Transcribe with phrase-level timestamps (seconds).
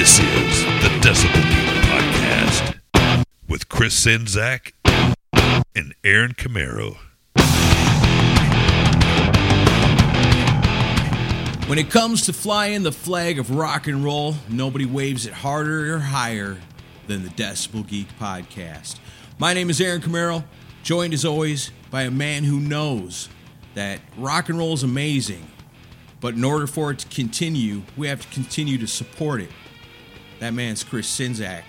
[0.00, 4.72] This is the Decibel Geek Podcast with Chris Czynszak
[5.74, 6.96] and Aaron Camaro.
[11.68, 15.94] When it comes to flying the flag of rock and roll, nobody waves it harder
[15.94, 16.56] or higher
[17.06, 19.00] than the Decibel Geek Podcast.
[19.38, 20.44] My name is Aaron Camaro,
[20.82, 23.28] joined as always by a man who knows
[23.74, 25.46] that rock and roll is amazing,
[26.20, 29.50] but in order for it to continue, we have to continue to support it.
[30.38, 31.62] That man's Chris Czynszak.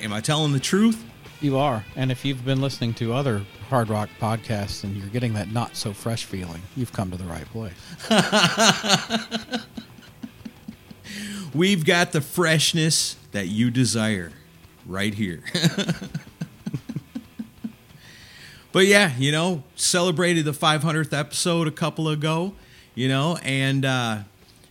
[0.00, 1.04] Am I telling the truth?
[1.40, 1.84] You are.
[1.96, 5.76] And if you've been listening to other hard rock podcasts and you're getting that not
[5.76, 7.74] so fresh feeling, you've come to the right place.
[11.54, 14.32] We've got the freshness that you desire
[14.86, 15.42] right here.
[18.72, 22.54] but yeah, you know, celebrated the 500th episode a couple ago,
[22.94, 24.18] you know, and uh,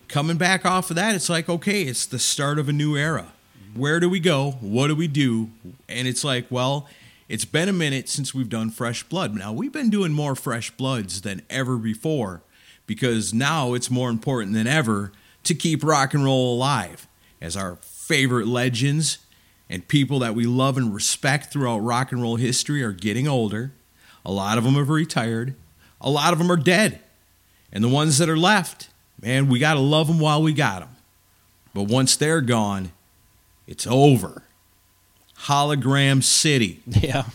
[0.08, 3.34] coming back off of that, it's like, okay, it's the start of a new era.
[3.76, 4.52] Where do we go?
[4.62, 5.50] What do we do?
[5.90, 6.88] And it's like, well,
[7.28, 9.36] it's been a minute since we've done Fresh Blood.
[9.36, 12.42] Now, we've been doing more Fresh Bloods than ever before
[12.86, 15.12] because now it's more important than ever
[15.44, 17.08] to keep rock and roll alive
[17.42, 19.20] as our favorite legends
[19.70, 23.72] and people that we love and respect throughout rock and roll history are getting older.
[24.26, 25.56] A lot of them have retired,
[26.00, 27.00] a lot of them are dead.
[27.74, 28.90] And the ones that are left,
[29.20, 30.96] man, we got to love them while we got them.
[31.74, 32.92] But once they're gone,
[33.68, 34.44] it's over.
[35.40, 36.82] Hologram City.
[36.88, 37.26] Yeah.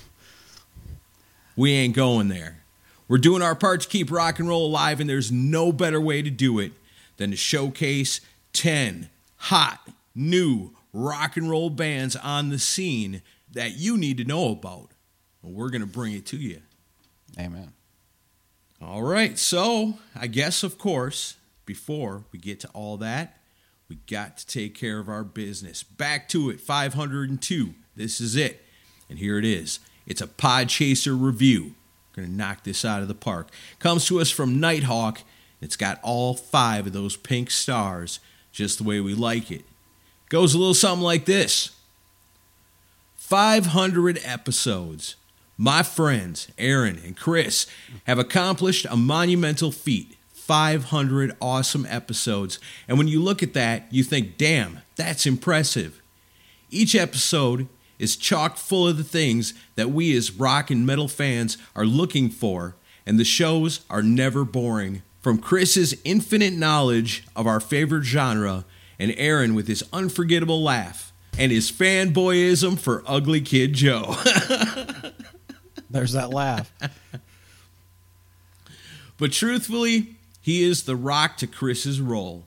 [1.57, 2.63] We ain't going there.
[3.09, 6.23] We're doing our part to keep rock and roll alive, and there's no better way
[6.23, 6.71] to do it
[7.17, 8.21] than to showcase
[8.53, 9.81] 10 hot,
[10.15, 13.23] new rock and roll bands on the scene
[13.53, 14.91] that you need to know about.
[15.43, 16.61] And we're going to bring it to you.
[17.37, 17.73] Amen.
[18.81, 19.39] All right.
[19.39, 23.39] So, I guess, of course, before we get to all that,
[23.89, 25.83] we got to take care of our business.
[25.83, 27.75] Back to it, 502.
[27.97, 28.65] This is it.
[29.09, 29.81] And here it is.
[30.07, 31.75] It's a Podchaser review.
[32.15, 33.51] Going to knock this out of the park.
[33.79, 35.23] Comes to us from Nighthawk.
[35.61, 38.21] It's got all five of those pink stars,
[38.53, 39.65] just the way we like it.
[40.29, 41.77] Goes a little something like this
[43.17, 45.17] 500 episodes.
[45.61, 47.67] My friends, Aaron and Chris,
[48.07, 52.61] have accomplished a monumental feat 500 awesome episodes.
[52.87, 56.01] And when you look at that, you think, damn, that's impressive.
[56.71, 57.67] Each episode
[57.99, 62.31] is chock full of the things that we as rock and metal fans are looking
[62.31, 65.03] for, and the shows are never boring.
[65.21, 68.65] From Chris's infinite knowledge of our favorite genre,
[68.97, 74.15] and Aaron with his unforgettable laugh, and his fanboyism for Ugly Kid Joe.
[75.91, 76.73] There's that laugh.
[79.19, 82.47] But truthfully, he is the rock to Chris's roll.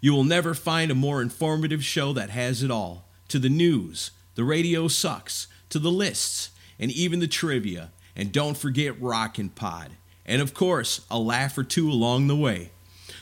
[0.00, 3.04] You will never find a more informative show that has it all.
[3.28, 7.90] To the news, the radio sucks, to the lists, and even the trivia.
[8.16, 9.92] And don't forget Rockin' Pod.
[10.26, 12.70] And of course, a laugh or two along the way.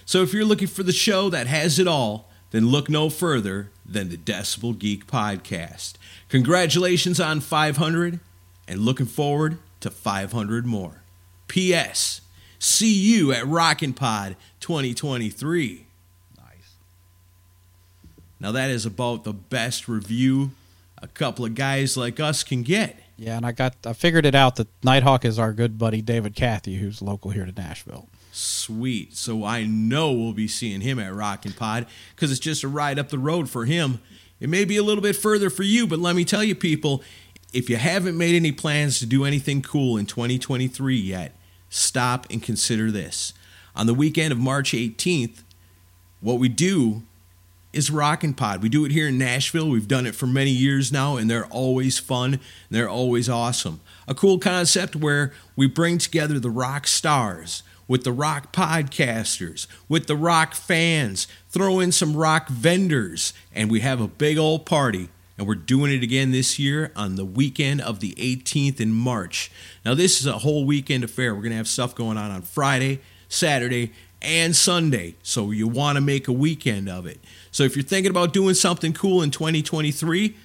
[0.05, 3.71] So if you're looking for the show that has it all, then look no further
[3.85, 5.95] than the Decibel Geek Podcast.
[6.29, 8.21] Congratulations on 500
[8.69, 11.03] and looking forward to 500 more.
[11.49, 12.21] P.S.
[12.59, 15.87] See you at Rockin' Pod 2023.
[16.37, 16.47] Nice.
[18.41, 20.53] Now, that is about the best review
[21.01, 22.99] a couple of guys like us can get.
[23.17, 26.35] Yeah, and I got I figured it out that Nighthawk is our good buddy David
[26.35, 28.09] Cathy, who's local here to Nashville.
[28.33, 29.17] Sweet.
[29.17, 32.99] So I know we'll be seeing him at Rockin' Pod because it's just a ride
[32.99, 34.01] up the road for him.
[34.39, 37.03] It may be a little bit further for you, but let me tell you, people,
[37.57, 41.35] if you haven't made any plans to do anything cool in 2023 yet,
[41.71, 43.33] stop and consider this.
[43.75, 45.43] On the weekend of March 18th,
[46.21, 47.03] what we do
[47.73, 48.63] is Rockin' Pod.
[48.63, 49.71] We do it here in Nashville.
[49.71, 52.41] We've done it for many years now, and they're always fun.
[52.71, 53.81] They're always awesome.
[54.07, 60.09] A cool concept where we bring together the rock stars with the rock podcasters, with
[60.09, 65.09] the rock fans, throw in some rock vendors, and we have a big old party.
[65.39, 69.51] And we're doing it again this year on the weekend of the 18th in March.
[69.85, 71.35] Now, this is a whole weekend affair.
[71.35, 73.93] We're going to have stuff going on on Friday, Saturday,
[74.23, 75.15] and Sunday.
[75.23, 77.21] So you want to make a weekend of it.
[77.51, 80.37] So if you're thinking about doing something cool in 2023,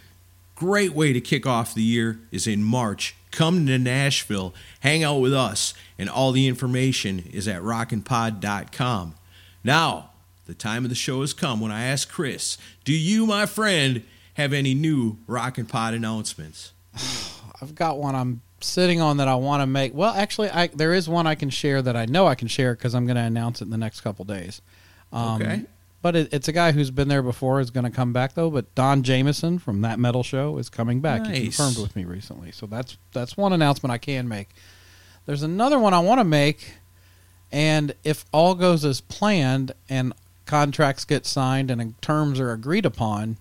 [0.55, 3.15] great way to kick off the year is in March.
[3.31, 9.15] Come to Nashville, hang out with us, and all the information is at rockinpod.com.
[9.63, 10.09] Now,
[10.47, 14.03] the time of the show has come when I ask Chris, do you, my friend,
[14.35, 16.73] have any new Rockin' Pod announcements?
[17.61, 19.93] I've got one I'm sitting on that I want to make.
[19.93, 22.73] Well, actually, I, there is one I can share that I know I can share
[22.75, 24.61] because I'm going to announce it in the next couple days.
[25.11, 25.65] Um, Okay.
[26.03, 28.49] But it, it's a guy who's been there before is going to come back though.
[28.49, 31.27] But Don Jamieson from that metal show is coming back.
[31.27, 34.49] He confirmed with me recently, so that's that's one announcement I can make.
[35.27, 36.77] There's another one I want to make,
[37.51, 40.13] and if all goes as planned and
[40.47, 43.37] contracts get signed and terms are agreed upon,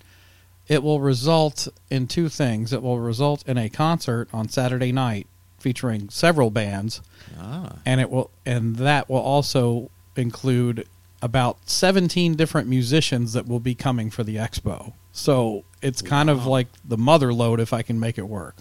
[0.70, 2.72] it will result in two things.
[2.72, 5.26] It will result in a concert on Saturday night
[5.58, 7.02] featuring several bands,
[7.38, 10.86] Ah, and it will and that will also include
[11.22, 14.94] about 17 different musicians that will be coming for the expo.
[15.12, 18.56] So it's kind of like the mother load if I can make it work.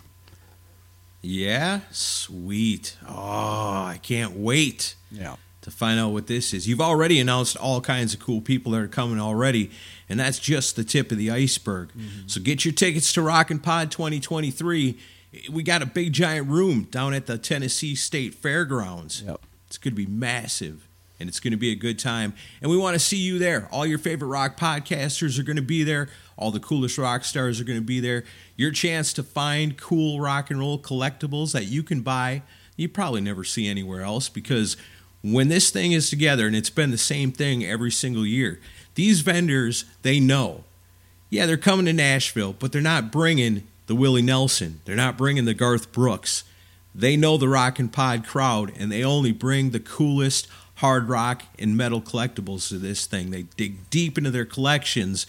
[1.22, 2.98] yeah, sweet.
[3.08, 4.96] Oh, I can't wait.
[5.12, 5.36] Yeah.
[5.62, 6.68] to find out what this is.
[6.68, 9.72] You've already announced all kinds of cool people that are coming already,
[10.10, 11.90] and that's just the tip of the iceberg.
[11.90, 12.28] Mm-hmm.
[12.28, 14.98] So get your tickets to Rockin' Pod 2023.
[15.52, 19.22] We got a big giant room down at the Tennessee State Fairgrounds.
[19.22, 19.42] Yep.
[19.68, 20.88] It's going to be massive.
[21.20, 22.34] And it's going to be a good time.
[22.62, 23.68] And we want to see you there.
[23.72, 26.08] All your favorite rock podcasters are going to be there.
[26.38, 28.24] All the coolest rock stars are going to be there.
[28.56, 32.42] Your chance to find cool rock and roll collectibles that you can buy
[32.80, 34.78] you probably never see anywhere else because
[35.22, 38.62] when this thing is together and it's been the same thing every single year,
[39.00, 40.66] these vendors, they know.
[41.30, 44.82] Yeah, they're coming to Nashville, but they're not bringing the Willie Nelson.
[44.84, 46.44] They're not bringing the Garth Brooks.
[46.94, 51.78] They know the Rockin' Pod crowd, and they only bring the coolest hard rock and
[51.78, 53.30] metal collectibles to this thing.
[53.30, 55.26] They dig deep into their collections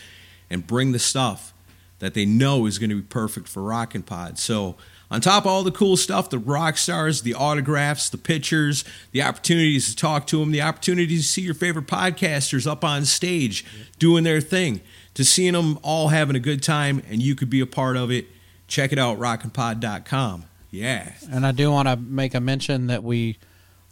[0.50, 1.54] and bring the stuff
[2.00, 4.36] that they know is going to be perfect for Rockin' Pod.
[4.36, 4.74] So,
[5.10, 9.22] on top of all the cool stuff, the rock stars, the autographs, the pictures, the
[9.22, 13.64] opportunities to talk to them, the opportunities to see your favorite podcasters up on stage
[13.98, 14.80] doing their thing,
[15.14, 18.10] to seeing them all having a good time, and you could be a part of
[18.10, 18.26] it.
[18.68, 20.44] Check it out, rockinpod.com.
[20.70, 21.12] Yeah.
[21.30, 23.38] And I do want to make a mention that we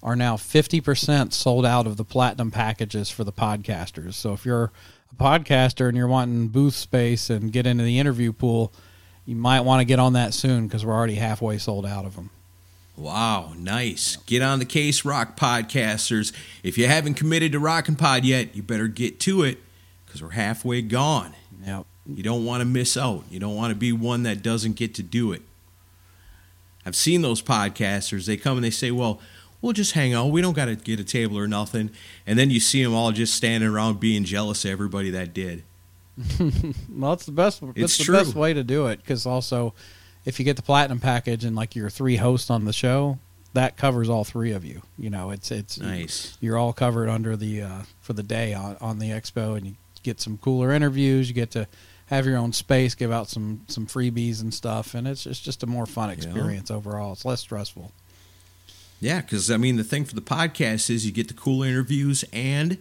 [0.00, 4.15] are now 50% sold out of the platinum packages for the podcasters.
[4.15, 4.70] So if you're
[5.11, 8.73] a podcaster and you're wanting booth space and get into the interview pool,
[9.28, 12.16] you might want to get on that soon because we're already halfway sold out of
[12.16, 12.30] them.
[12.96, 14.16] Wow, nice.
[14.25, 16.32] Get on the case, rock podcasters.
[16.62, 19.58] If you haven't committed to Rockin' Pod yet, you better get to it
[20.06, 21.34] because we're halfway gone.
[21.62, 21.84] Yep.
[22.06, 23.25] You don't want to miss out.
[23.28, 25.42] You don't want to be one that doesn't get to do it.
[26.86, 28.24] I've seen those podcasters.
[28.24, 29.20] They come and they say, well,
[29.60, 30.31] we'll just hang out.
[30.31, 31.90] We don't got to get a table or nothing.
[32.26, 35.64] And then you see them all just standing around being jealous of everybody that did.
[36.91, 37.63] Well, it's the best.
[37.63, 38.17] It's It's the true.
[38.17, 39.75] best way to do it because also,
[40.25, 43.19] if you get the platinum package and like your three hosts on the show,
[43.55, 44.82] that covers all three of you.
[44.98, 46.37] You know, it's it's Nice.
[46.41, 49.75] You're all covered under the uh, for the day on on the expo, and you
[50.03, 51.29] get some cooler interviews.
[51.29, 51.67] You get to
[52.06, 55.63] have your own space, give out some some freebies and stuff, and it's it's just
[55.63, 57.13] a more fun experience overall.
[57.13, 57.93] It's less stressful.
[59.01, 62.25] Yeah, because I mean, the thing for the podcast is you get the cool interviews
[62.32, 62.79] and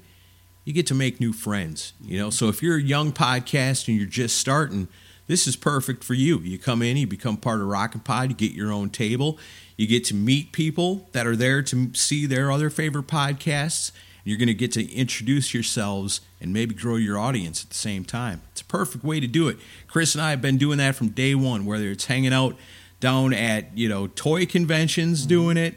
[0.67, 1.93] you get to make new friends.
[2.01, 4.89] You know, so if you're a young podcast and you're just starting,
[5.25, 6.39] this is perfect for you.
[6.39, 9.39] You come in, you become part of Rockin' Pod, you get your own table,
[9.77, 13.93] you get to meet people that are there to see their other favorite podcasts.
[14.25, 18.03] You're going to get to introduce yourselves and maybe grow your audience at the same
[18.03, 18.41] time.
[18.51, 19.59] It's a perfect way to do it.
[19.87, 22.57] Chris and I have been doing that from day one, whether it's hanging out
[22.99, 25.75] down at you know toy conventions doing it.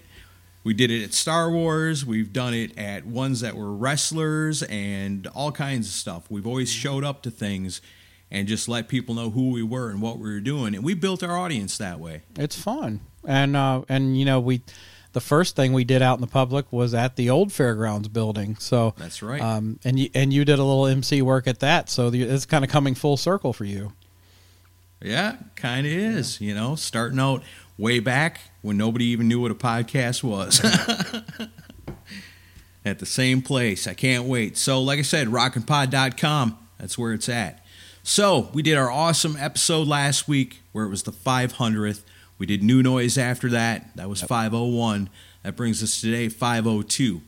[0.62, 2.04] We did it at Star Wars.
[2.04, 6.30] We've done it at ones that were wrestlers and all kinds of stuff.
[6.30, 7.80] We've always showed up to things
[8.30, 10.94] and just let people know who we were and what we were doing, and we
[10.94, 12.22] built our audience that way.
[12.38, 14.62] It's fun, and uh, and you know we,
[15.12, 18.56] the first thing we did out in the public was at the old fairgrounds building.
[18.56, 19.40] So That's right.
[19.40, 22.46] Um, and you and you did a little MC work at that, so the, it's
[22.46, 23.92] kind of coming full circle for you.
[25.02, 26.40] Yeah, kind of is.
[26.40, 27.42] You know, starting out
[27.80, 30.60] way back when nobody even knew what a podcast was.
[32.84, 33.86] at the same place.
[33.86, 34.56] I can't wait.
[34.56, 37.64] So, like I said, rockinpod.com, that's where it's at.
[38.02, 42.02] So, we did our awesome episode last week where it was the 500th.
[42.38, 43.96] We did New Noise after that.
[43.96, 45.08] That was 501.
[45.42, 47.22] That brings us today 502.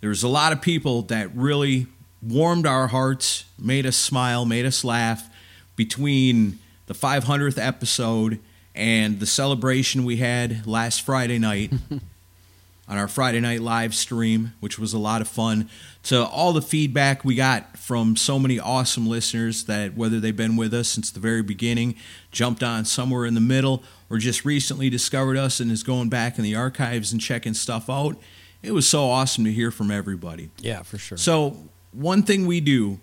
[0.00, 1.86] There was a lot of people that really
[2.22, 5.28] warmed our hearts, made us smile, made us laugh
[5.76, 8.38] between the 500th episode
[8.78, 11.72] and the celebration we had last Friday night
[12.88, 15.68] on our Friday night live stream, which was a lot of fun.
[16.04, 20.56] To all the feedback we got from so many awesome listeners that whether they've been
[20.56, 21.96] with us since the very beginning,
[22.30, 26.38] jumped on somewhere in the middle, or just recently discovered us and is going back
[26.38, 28.16] in the archives and checking stuff out.
[28.62, 30.50] It was so awesome to hear from everybody.
[30.58, 31.18] Yeah, for sure.
[31.18, 31.56] So,
[31.90, 33.00] one thing we do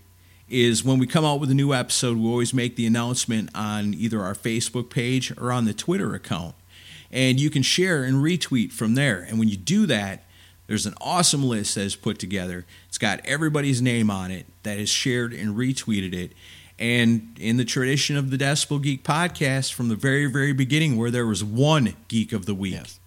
[0.50, 3.94] is when we come out with a new episode, we always make the announcement on
[3.94, 6.56] either our Facebook page or on the Twitter account.
[7.12, 9.22] And you can share and retweet from there.
[9.28, 10.24] And when you do that,
[10.68, 12.66] there's an awesome list that is put together.
[12.88, 16.32] It's got everybody's name on it that has shared and retweeted it.
[16.78, 21.12] And in the tradition of the Decibel Geek podcast, from the very, very beginning, where
[21.12, 23.00] there was one Geek of the Week, Yes.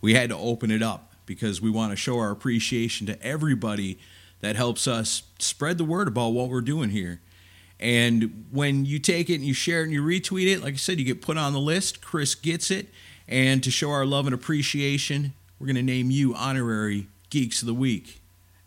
[0.00, 3.98] we had to open it up because we want to show our appreciation to everybody
[4.42, 7.20] that helps us spread the word about what we're doing here.
[7.80, 10.76] And when you take it and you share it and you retweet it, like I
[10.76, 12.00] said, you get put on the list.
[12.02, 12.88] Chris gets it.
[13.26, 17.66] And to show our love and appreciation, we're going to name you honorary Geeks of
[17.66, 18.20] the Week.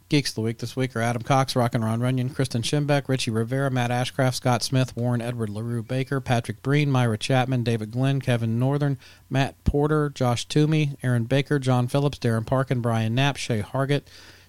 [0.07, 3.07] Geeks of the Week this week are Adam Cox, Rock and Ron Runyon, Kristen Schimbeck,
[3.07, 7.91] Richie Rivera, Matt Ashcraft, Scott Smith, Warren Edward LaRue Baker, Patrick Breen, Myra Chapman, David
[7.91, 13.37] Glenn, Kevin Northern, Matt Porter, Josh Toomey, Aaron Baker, John Phillips, Darren Parkin, Brian Knapp,
[13.37, 14.03] Shay Hargett,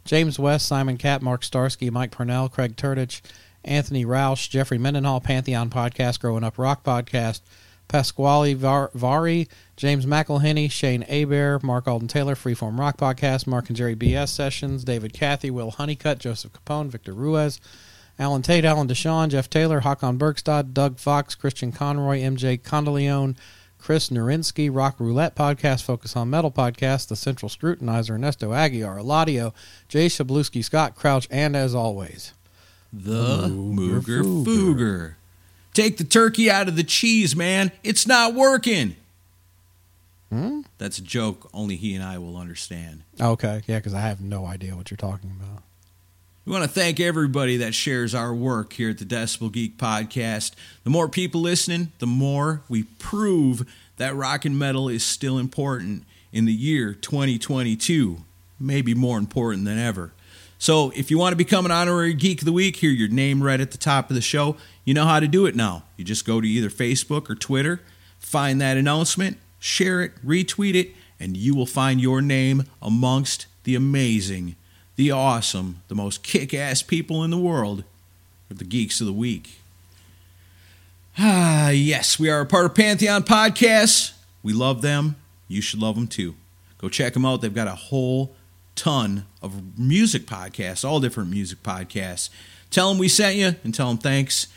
[0.06, 3.20] James West, Simon Catt, Mark Starsky, Mike Purnell, Craig Turtich,
[3.64, 7.40] Anthony Roush, Jeffrey Mendenhall, Pantheon Podcast, Growing Up Rock Podcast,
[7.88, 13.76] Pasquale Var- Vari, James McElhenney, Shane Aber, Mark Alden Taylor, Freeform Rock Podcast, Mark and
[13.76, 17.60] Jerry BS Sessions, David Cathy, Will Honeycutt, Joseph Capone, Victor Ruiz,
[18.18, 23.36] Alan Tate, Alan Deshawn, Jeff Taylor, Hakon Bergstad, Doug Fox, Christian Conroy, MJ Condeleone,
[23.86, 29.54] Chris Nurinsky, Rock Roulette Podcast, Focus on Metal Podcast, The Central Scrutinizer, Ernesto Aguiar, Eladio,
[29.88, 32.32] Jay Shabluski, Scott Crouch, and as always,
[32.92, 35.14] The Mooger Fooger.
[35.72, 37.70] Take the turkey out of the cheese, man.
[37.84, 38.96] It's not working.
[40.32, 40.62] Hmm?
[40.78, 43.04] That's a joke only he and I will understand.
[43.20, 45.62] okay, yeah, because I have no idea what you're talking about.
[46.46, 50.52] We want to thank everybody that shares our work here at the Decibel Geek Podcast.
[50.84, 56.04] The more people listening, the more we prove that rock and metal is still important
[56.32, 58.18] in the year 2022,
[58.60, 60.12] maybe more important than ever.
[60.56, 63.42] So, if you want to become an honorary Geek of the Week, hear your name
[63.42, 65.82] right at the top of the show, you know how to do it now.
[65.96, 67.80] You just go to either Facebook or Twitter,
[68.20, 73.74] find that announcement, share it, retweet it, and you will find your name amongst the
[73.74, 74.54] amazing,
[74.96, 77.84] the awesome, the most kick ass people in the world
[78.50, 79.60] are the Geeks of the Week.
[81.18, 84.12] Ah, yes, we are a part of Pantheon Podcasts.
[84.42, 85.16] We love them.
[85.48, 86.34] You should love them too.
[86.78, 87.40] Go check them out.
[87.40, 88.34] They've got a whole
[88.74, 92.28] ton of music podcasts, all different music podcasts.
[92.70, 94.48] Tell them we sent you and tell them thanks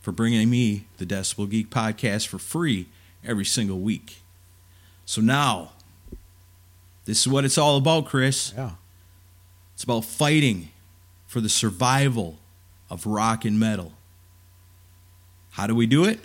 [0.00, 2.86] for bringing me the Decibel Geek podcast for free
[3.24, 4.18] every single week.
[5.04, 5.72] So now,
[7.04, 8.52] this is what it's all about, Chris.
[8.56, 8.72] Yeah.
[9.80, 10.68] It's about fighting
[11.26, 12.36] for the survival
[12.90, 13.94] of rock and metal.
[15.52, 16.20] How do we do it?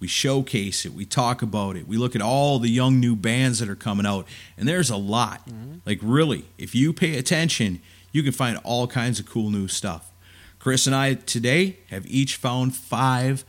[0.00, 0.92] We showcase it.
[0.92, 1.86] We talk about it.
[1.86, 4.26] We look at all the young new bands that are coming out,
[4.58, 5.48] and there's a lot.
[5.48, 5.74] Mm-hmm.
[5.86, 7.80] Like, really, if you pay attention,
[8.10, 10.10] you can find all kinds of cool new stuff.
[10.58, 13.44] Chris and I today have each found five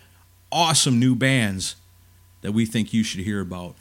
[0.52, 1.78] awesome new bands
[2.42, 3.76] that we think you should hear about.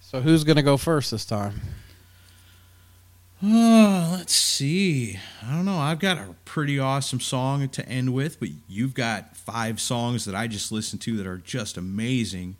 [0.00, 1.60] So who's going to go first this time?
[3.44, 5.18] Oh, let's see.
[5.44, 5.78] I don't know.
[5.78, 10.34] I've got a pretty awesome song to end with, but you've got five songs that
[10.34, 12.56] I just listened to that are just amazing.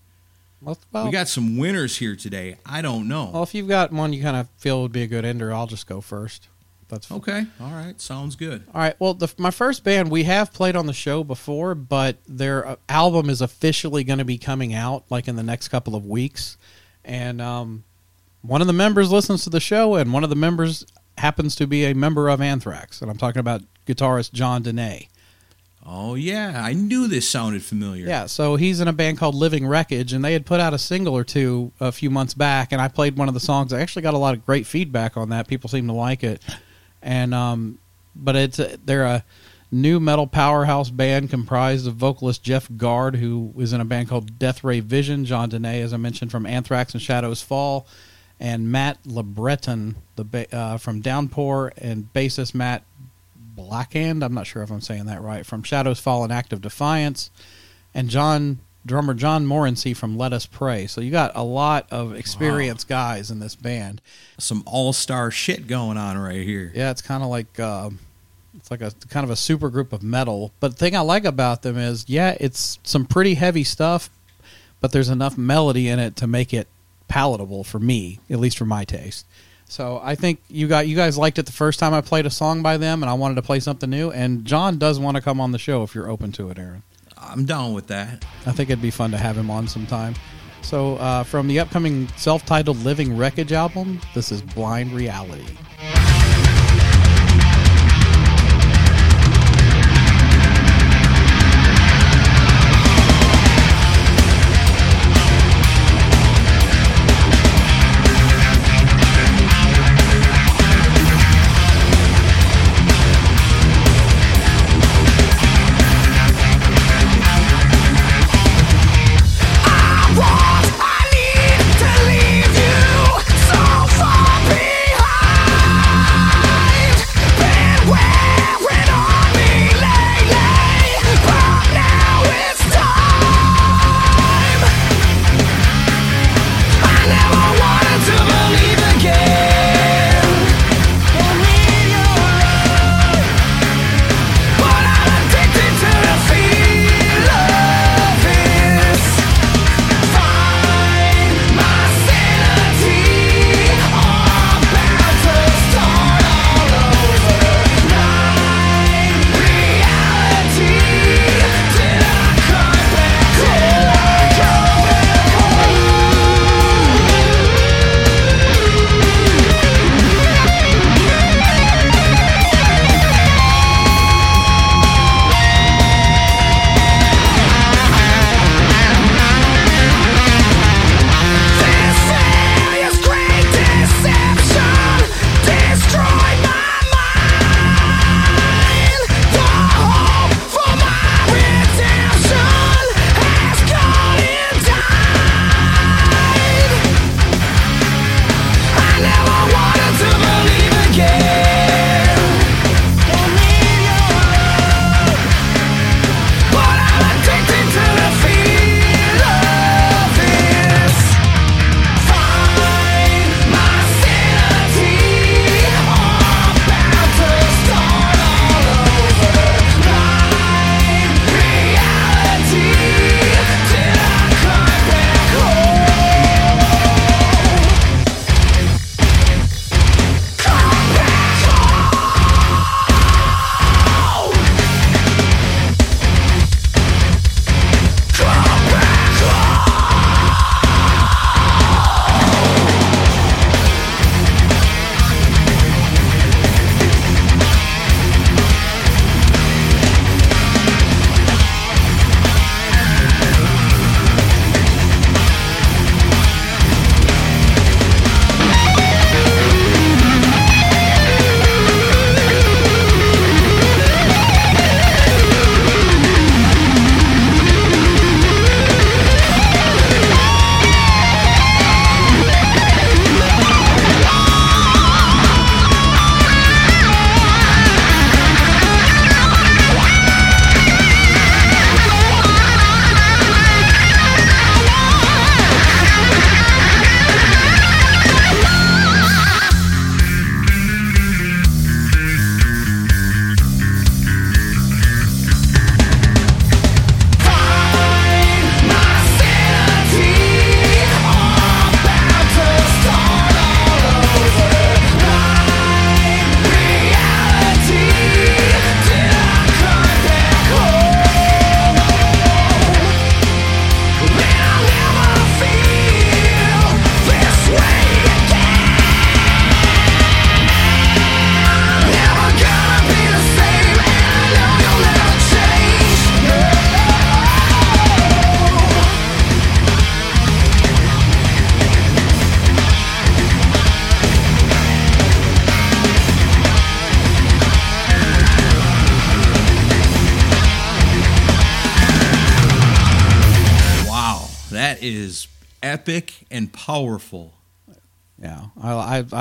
[0.61, 2.57] Well, We got some winners here today.
[2.67, 3.31] I don't know.
[3.33, 5.67] well, if you've got one you kind of feel would be a good ender, I'll
[5.67, 6.49] just go first.
[6.89, 7.19] That's fine.
[7.19, 7.47] Okay.
[7.61, 8.01] All right.
[8.01, 8.65] Sounds good.
[8.75, 8.95] All right.
[8.99, 12.77] Well, the, my first band we have played on the show before, but their uh,
[12.89, 16.59] album is officially going to be coming out like in the next couple of weeks,
[17.05, 17.85] and um,
[18.43, 20.85] one of the members listens to the show, and one of the members
[21.19, 25.09] happens to be a member of Anthrax, and I'm talking about guitarist John Donais.
[25.85, 26.63] Oh, yeah.
[26.65, 28.07] I knew this sounded familiar.
[28.07, 30.79] Yeah, so he's in a band called Living Wreckage, and they had put out a
[30.79, 33.73] single or two a few months back, and I played one of the songs.
[33.73, 35.49] I actually got a lot of great feedback on that.
[35.49, 36.41] People seem to like it,
[37.03, 37.79] and um,
[38.15, 39.25] but it's they're a
[39.73, 44.39] new metal powerhouse band comprised of vocalist Jeff Gard, who is in a band called
[44.39, 45.25] Death Ray Vision.
[45.25, 47.89] John Donais, as I mentioned, from Anthrax and Shadows Fall,
[48.43, 52.83] and Matt LeBreton the ba- uh, from Downpour and bassist Matt
[53.57, 54.25] Blackhand.
[54.25, 55.47] I'm not sure if I'm saying that right.
[55.47, 57.31] From Shadows Fall and Act of Defiance,
[57.95, 60.89] and John drummer John Morency from Let Us Pray.
[60.89, 64.03] So you got a lot of experienced guys in this band.
[64.39, 66.73] Some all star shit going on right here.
[66.75, 67.91] Yeah, it's kind of like uh,
[68.57, 70.51] it's like a kind of a super group of metal.
[70.59, 74.11] But the thing I like about them is, yeah, it's some pretty heavy stuff,
[74.81, 76.67] but there's enough melody in it to make it
[77.13, 79.27] palatable for me, at least for my taste.
[79.67, 82.31] So I think you got you guys liked it the first time I played a
[82.31, 84.11] song by them, and I wanted to play something new.
[84.11, 86.83] And John does want to come on the show if you're open to it, Aaron.
[87.19, 88.25] I'm down with that.
[88.47, 90.15] I think it'd be fun to have him on sometime.
[90.63, 95.55] So, uh, from the upcoming self titled Living Wreckage album, this is Blind Reality.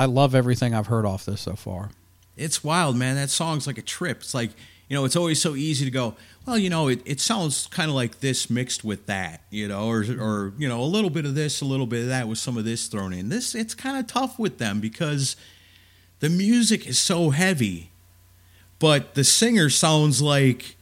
[0.02, 1.90] I, love everything I've heard off this so far.
[2.36, 3.16] It's wild, man.
[3.16, 4.18] That song's like a trip.
[4.18, 4.50] It's like,
[4.88, 7.88] you know, it's always so easy to go, well, you know, it, it sounds kind
[7.88, 11.24] of like this mixed with that, you know, or, or, you know, a little bit
[11.24, 13.28] of this, a little bit of that with some of this thrown in.
[13.28, 15.36] This, it's kind of tough with them because
[16.20, 17.90] the music is so heavy,
[18.78, 20.76] but the singer sounds like,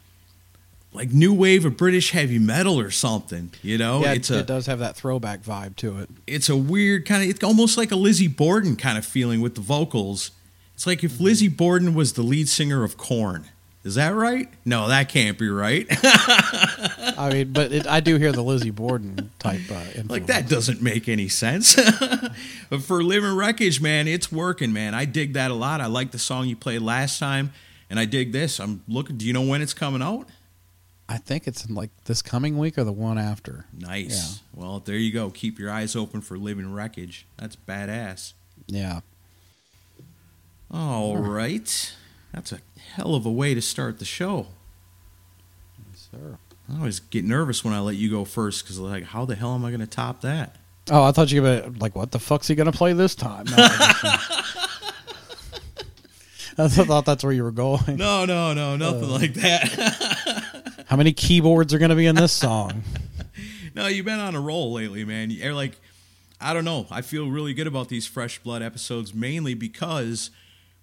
[0.93, 4.03] like new wave of British heavy metal or something, you know?
[4.03, 6.11] yeah, it's it, a, it does have that throwback vibe to it.
[6.27, 9.55] it's a weird kind of it's almost like a Lizzie Borden kind of feeling with
[9.55, 10.33] the vocals.
[10.75, 13.47] It's like if Lizzie Borden was the lead singer of Korn.
[13.83, 14.47] Is that right?
[14.67, 15.87] No, that can't be right.
[16.03, 20.11] I mean, but it, I do hear the Lizzie Borden type uh, influence.
[20.11, 21.77] like that doesn't make any sense.
[22.71, 24.95] but for Living Wreckage, man, it's working, man.
[24.95, 25.81] I dig that a lot.
[25.81, 27.55] I like the song you played last time,
[27.89, 28.61] and I dig this.
[28.61, 29.17] I'm looking.
[29.17, 30.29] Do you know when it's coming out?
[31.11, 33.65] I think it's in like this coming week or the one after.
[33.77, 34.43] Nice.
[34.55, 35.31] Well, there you go.
[35.31, 37.27] Keep your eyes open for Living Wreckage.
[37.37, 38.35] That's badass.
[38.69, 39.01] Yeah.
[40.71, 41.97] All right.
[42.33, 42.61] That's a
[42.95, 44.47] hell of a way to start the show.
[45.95, 46.39] Sir.
[46.73, 49.57] I always get nervous when I let you go first because, like, how the hell
[49.57, 50.55] am I going to top that?
[50.93, 53.47] Oh, I thought you were gonna- like, what the fuck's he gonna play this time?
[53.47, 53.57] No,
[56.59, 57.97] I thought that's where you were going.
[57.97, 59.13] No, no, no, nothing uh.
[59.13, 60.17] like that.
[60.91, 62.83] How many keyboards are gonna be in this song?
[63.77, 65.31] no, you've been on a roll lately, man.
[65.31, 65.81] You're eh, like,
[66.41, 66.89] I don't know.
[66.91, 70.31] I feel really good about these Fresh Blood episodes mainly because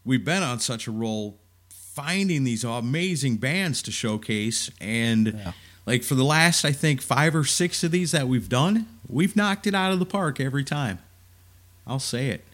[0.06, 1.38] we've been on such a roll
[1.70, 4.72] finding these amazing bands to showcase.
[4.80, 5.52] And, Yeah.
[5.86, 9.36] like, for the last, I think, five or six of these that we've done, we've
[9.36, 11.00] knocked it out of the park every time.
[11.86, 12.46] I'll say it.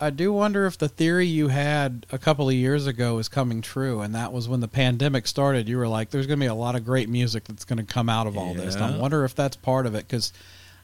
[0.00, 3.60] I do wonder if the theory you had a couple of years ago is coming
[3.60, 5.68] true, and that was when the pandemic started.
[5.68, 7.84] You were like, "There's going to be a lot of great music that's going to
[7.84, 10.32] come out of all this." And I wonder if that's part of it because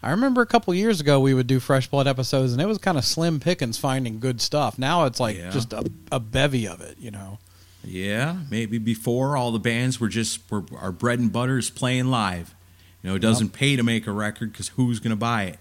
[0.02, 2.66] I remember a couple of years ago we would do Fresh Blood episodes, and it
[2.66, 4.78] was kind of slim pickings finding good stuff.
[4.78, 5.50] Now it's like Yeah.
[5.50, 7.38] just a, a bevy of it, you know.
[7.82, 12.06] Yeah, maybe before all the bands were just were, our bread and butter is playing
[12.10, 12.54] live.
[13.02, 15.58] You know, it doesn't pay to make a record because who's going to buy it?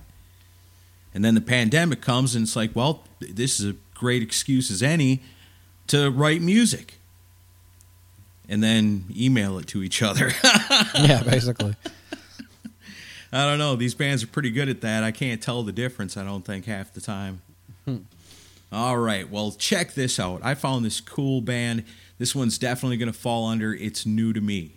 [1.15, 4.84] And then the pandemic comes, and it's like, well, this is a great excuse as
[4.84, 5.21] any
[5.88, 6.95] to write music,
[8.49, 10.32] and then email it to each other.
[10.93, 11.78] yeah, basically.
[13.32, 13.78] I don't know.
[13.78, 15.06] These bands are pretty good at that.
[15.06, 16.17] I can't tell the difference.
[16.17, 17.41] I don't think half the time.
[17.86, 17.97] Hmm.
[18.71, 19.30] All right.
[19.30, 20.41] Well, check this out.
[20.43, 21.86] I found this cool band.
[22.17, 24.73] This one's definitely going to fall under It's New to Me.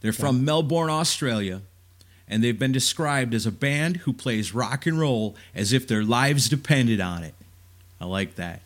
[0.00, 1.60] They're from Melbourne, Australia,
[2.28, 6.04] and they've been described as a band who plays rock and roll as if their
[6.04, 7.34] lives depended on it.
[8.00, 8.62] I like that.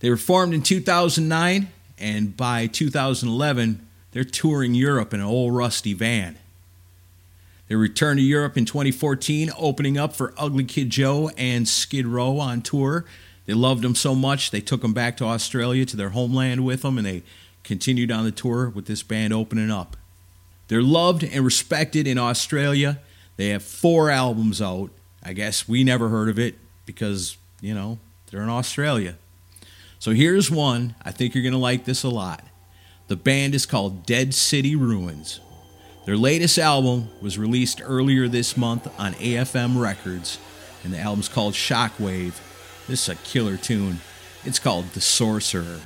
[0.00, 5.94] They were formed in 2009, and by 2011, they're touring Europe in an old rusty
[5.94, 6.36] van.
[7.68, 12.38] They returned to Europe in 2014, opening up for Ugly Kid Joe and Skid Row
[12.38, 13.04] on tour.
[13.46, 16.82] They loved them so much, they took them back to Australia to their homeland with
[16.82, 17.22] them, and they
[17.64, 19.96] continued on the tour with this band opening up.
[20.68, 22.98] They're loved and respected in Australia.
[23.36, 24.90] They have four albums out.
[25.22, 27.98] I guess we never heard of it because, you know,
[28.30, 29.16] they're in Australia.
[29.98, 30.94] So here's one.
[31.04, 32.44] I think you're going to like this a lot.
[33.08, 35.40] The band is called Dead City Ruins.
[36.06, 40.38] Their latest album was released earlier this month on AFM Records,
[40.84, 42.34] and the album's called Shockwave.
[42.86, 44.00] This is a killer tune.
[44.44, 45.80] It's called The Sorcerer.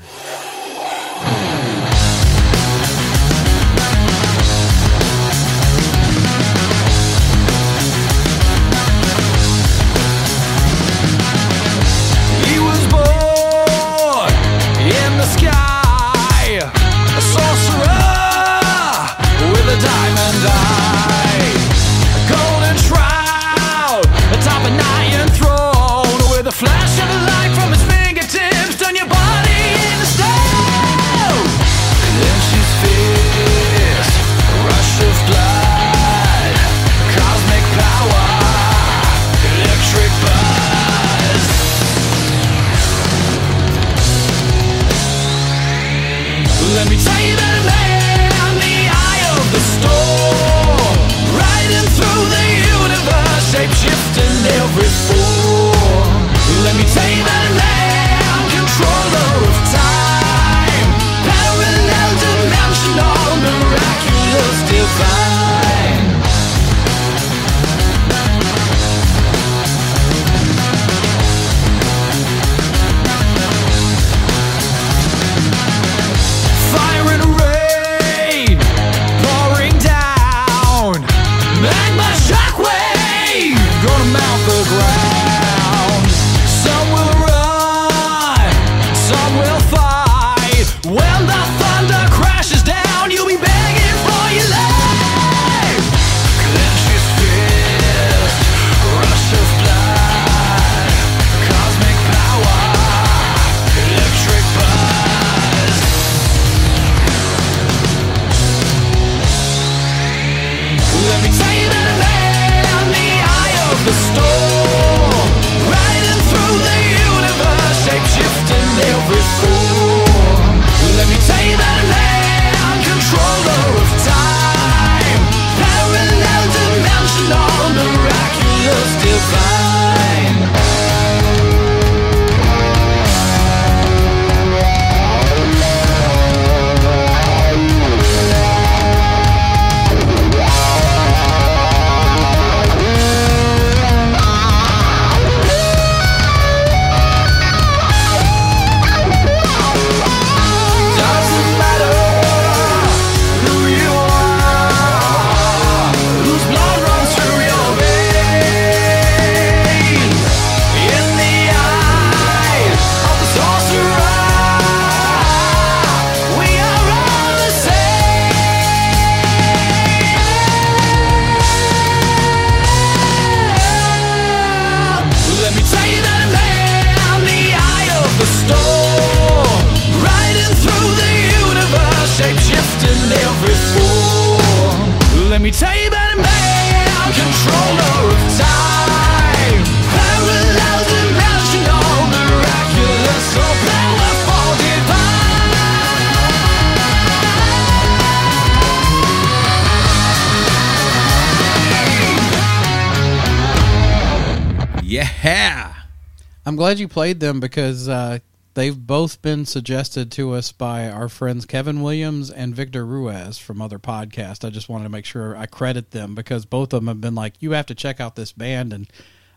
[206.61, 208.19] Glad you played them because uh,
[208.53, 213.63] they've both been suggested to us by our friends Kevin Williams and Victor Ruiz from
[213.63, 214.45] other podcasts.
[214.45, 217.15] I just wanted to make sure I credit them because both of them have been
[217.15, 218.75] like, you have to check out this band.
[218.75, 218.91] And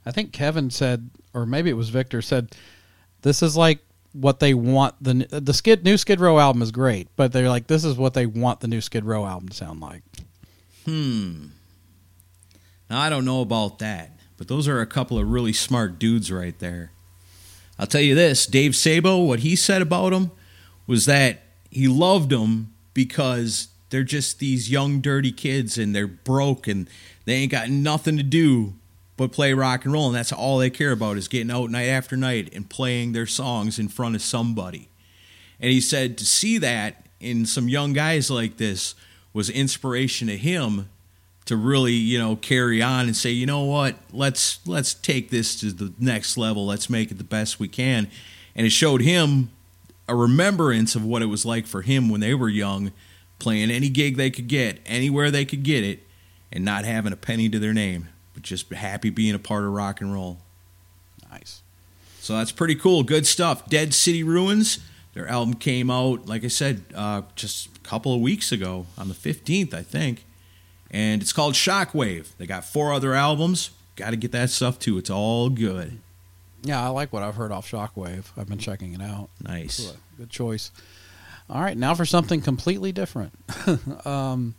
[0.06, 2.58] I think Kevin said, or maybe it was Victor said,
[3.22, 3.80] this is like
[4.12, 7.68] what they want the the skid new Skid Row album is great, but they're like
[7.68, 10.04] this is what they want the new Skid Row album to sound like.
[10.84, 11.46] Hmm.
[12.90, 16.30] Now, I don't know about that, but those are a couple of really smart dudes
[16.30, 16.92] right there.
[17.78, 20.32] I'll tell you this Dave Sabo, what he said about them
[20.86, 26.68] was that he loved them because they're just these young, dirty kids and they're broke
[26.68, 26.90] and
[27.26, 28.74] they ain't got nothing to do
[29.18, 30.08] but play rock and roll.
[30.08, 33.26] And that's all they care about is getting out night after night and playing their
[33.26, 34.90] songs in front of somebody.
[35.60, 38.96] And he said to see that in some young guys like this
[39.32, 40.90] was inspiration to him
[41.46, 45.60] to really, you know, carry on and say, you know what, let's let's take this
[45.60, 46.66] to the next level.
[46.66, 48.10] Let's make it the best we can.
[48.56, 49.50] And it showed him
[50.08, 52.92] a remembrance of what it was like for him when they were young,
[53.40, 56.04] playing any gig they could get, anywhere they could get it,
[56.52, 59.72] and not having a penny to their name, but just happy being a part of
[59.72, 60.40] rock and roll.
[61.32, 61.62] Nice.
[62.20, 63.04] So that's pretty cool.
[63.04, 63.68] Good stuff.
[63.68, 64.80] Dead City Ruins.
[65.14, 69.10] Their album came out, like I said, uh, just a couple of weeks ago on
[69.10, 70.26] the 15th, I think.
[70.94, 72.38] And it's called Shockwave.
[72.38, 73.72] They got four other albums.
[73.96, 74.98] Got to get that stuff too.
[75.00, 76.00] It's all good.
[76.62, 78.26] Yeah, I like what I've heard off Shockwave.
[78.38, 79.30] I've been checking it out.
[79.42, 79.88] Nice.
[79.88, 80.72] Good, good choice.
[81.50, 83.34] All right, now for something completely different.
[84.06, 84.56] um,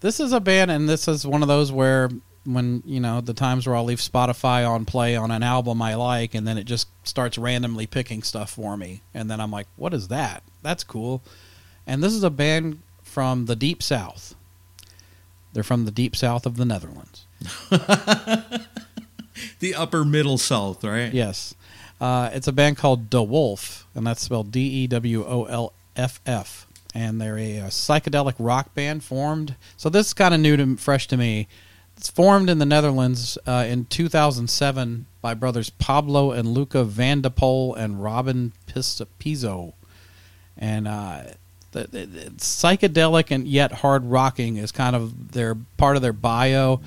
[0.00, 2.08] this is a band, and this is one of those where
[2.44, 5.94] when you know the times where I'll leave Spotify on play on an album I
[5.94, 9.66] like, and then it just starts randomly picking stuff for me, and then I'm like,
[9.76, 10.42] "What is that?
[10.62, 11.22] That's cool."
[11.86, 14.34] And this is a band from the deep south.
[15.56, 17.24] They're from the deep south of the Netherlands.
[19.58, 21.12] The upper middle south, right?
[21.12, 21.54] Yes.
[21.98, 26.20] Uh, it's a band called DeWolff, and that's spelled D E W O L F
[26.26, 26.66] F.
[26.94, 29.56] And they're a, uh psychedelic rock band formed.
[29.78, 31.48] So this is kind of new to fresh to me.
[31.96, 37.30] It's formed in the Netherlands uh, in 2007 by brothers Pablo and Luka Van de
[37.30, 38.52] Poel and Robin
[39.18, 39.72] Piso.
[40.58, 41.22] And uh,
[41.84, 46.80] psychedelic and yet hard rocking is kind of their part of their bio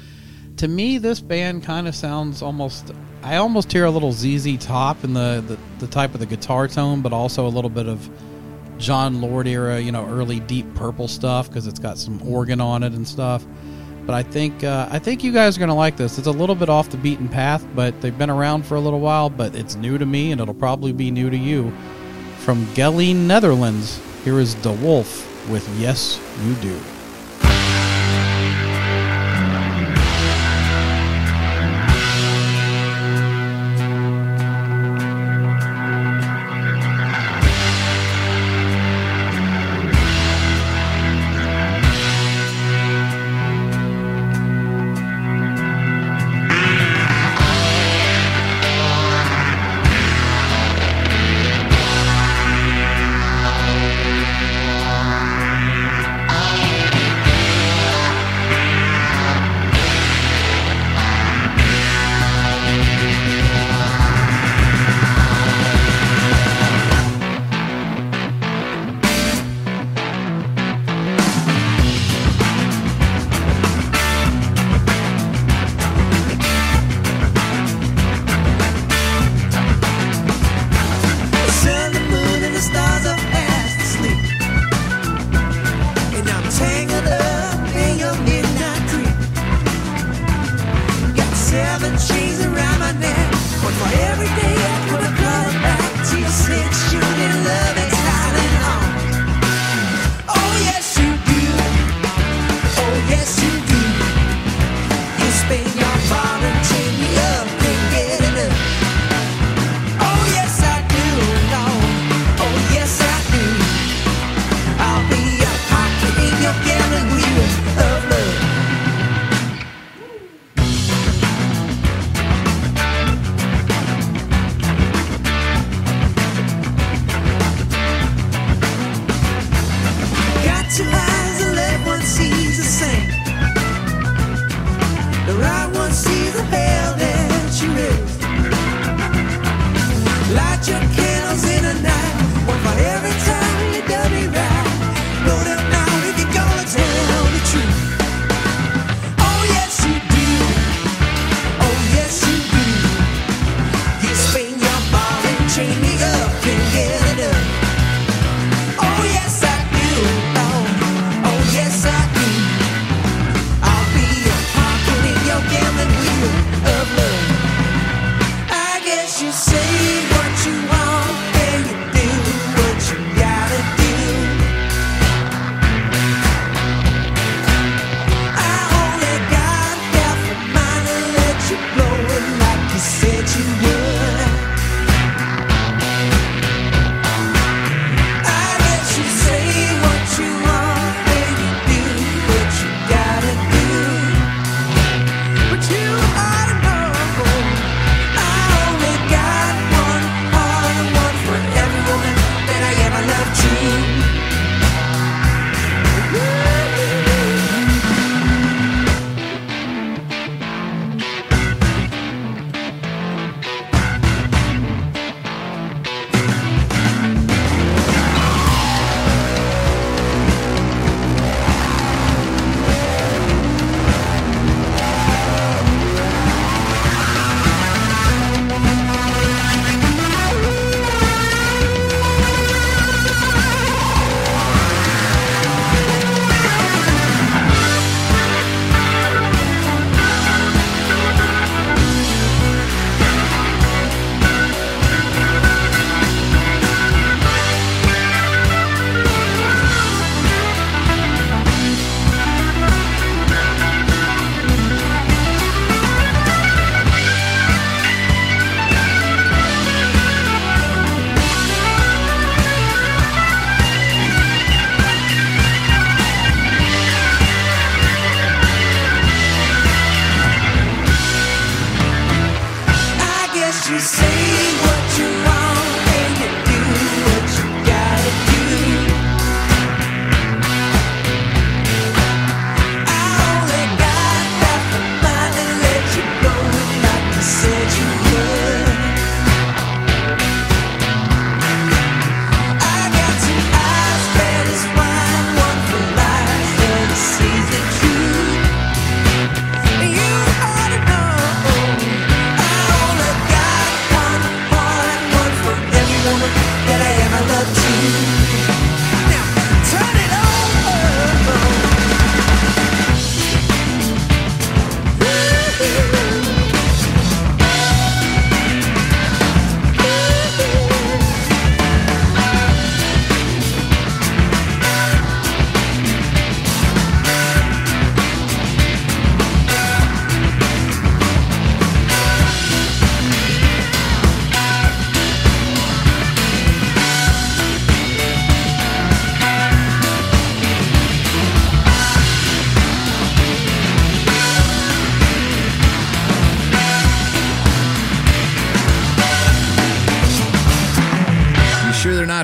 [0.59, 2.91] to me, this band kind of sounds almost.
[3.23, 6.67] I almost hear a little ZZ Top in the, the, the type of the guitar
[6.67, 8.09] tone, but also a little bit of
[8.77, 12.83] Jon Lord era, you know, early Deep Purple stuff because it's got some organ on
[12.83, 13.45] it and stuff.
[14.05, 16.17] But I think uh, I think you guys are gonna like this.
[16.17, 18.99] It's a little bit off the beaten path, but they've been around for a little
[18.99, 19.29] while.
[19.29, 21.71] But it's new to me, and it'll probably be new to you.
[22.39, 26.98] From Geleen, Netherlands, here is DeWolff with "Yes You Do."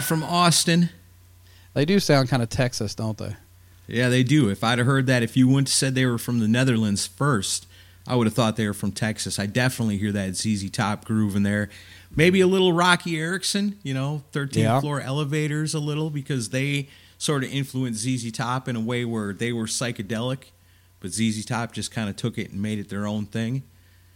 [0.05, 0.89] From Austin.
[1.73, 3.35] They do sound kind of Texas, don't they?
[3.87, 4.49] Yeah, they do.
[4.49, 7.05] If I'd have heard that, if you wouldn't have said they were from the Netherlands
[7.05, 7.67] first,
[8.07, 9.39] I would have thought they were from Texas.
[9.39, 11.69] I definitely hear that ZZ Top groove in there.
[12.15, 14.79] Maybe a little Roky Erickson, you know, 13th Yeah.
[14.79, 16.87] floor elevators a little because they
[17.17, 20.43] sort of influenced ZZ Top in a way where they were psychedelic,
[20.99, 23.63] but ZZ Top just kind of took it and made it their own thing.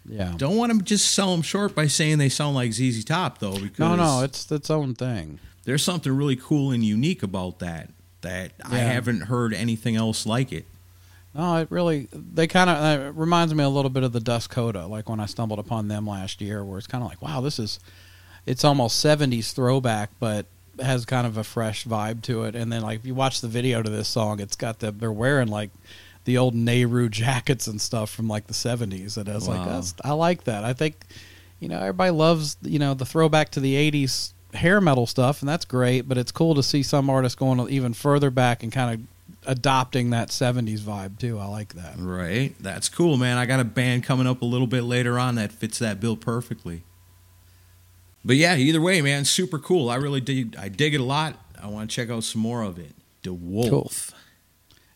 [0.07, 0.33] Yeah.
[0.37, 3.59] Don't want to just sell them short by saying they sound like ZZ Top though,
[3.59, 5.39] because no, no, it's its own thing.
[5.69, 7.91] There's something really cool and unique about that
[8.21, 10.65] that I haven't heard anything else like it.
[11.35, 14.19] No, it really they kind of uh, it reminds me a little bit of the
[14.19, 17.21] Dust Coda, like when I stumbled upon them last year, where it's kind of like,
[17.21, 17.79] wow, this is
[18.47, 20.47] it's almost '70s throwback, but
[20.81, 22.55] has kind of a fresh vibe to it.
[22.55, 25.11] And then like if you watch the video to this song, it's got the they're
[25.11, 25.69] wearing like
[26.25, 29.73] the old Nehru jackets and stuff from like the '70s, and I was like, Wow.
[29.75, 30.63] that's I like that.
[30.63, 30.95] I think
[31.59, 35.49] you know everybody loves you know the throwback to the '80s hair metal stuff, and
[35.49, 36.01] that's great.
[36.07, 39.07] But it's cool to see some artists going even further back and kind of
[39.45, 41.39] adopting that 70s vibe too.
[41.39, 41.95] I like that.
[41.97, 42.53] Right.
[42.59, 43.37] That's cool, man.
[43.37, 46.17] I got a band coming up a little bit later on that fits that bill
[46.17, 46.83] perfectly.
[48.23, 49.89] But yeah, either way, man, super cool.
[49.89, 51.35] I really dig I dig it a lot.
[51.61, 52.93] I want to check out some more of it.
[53.23, 54.13] DeWolff.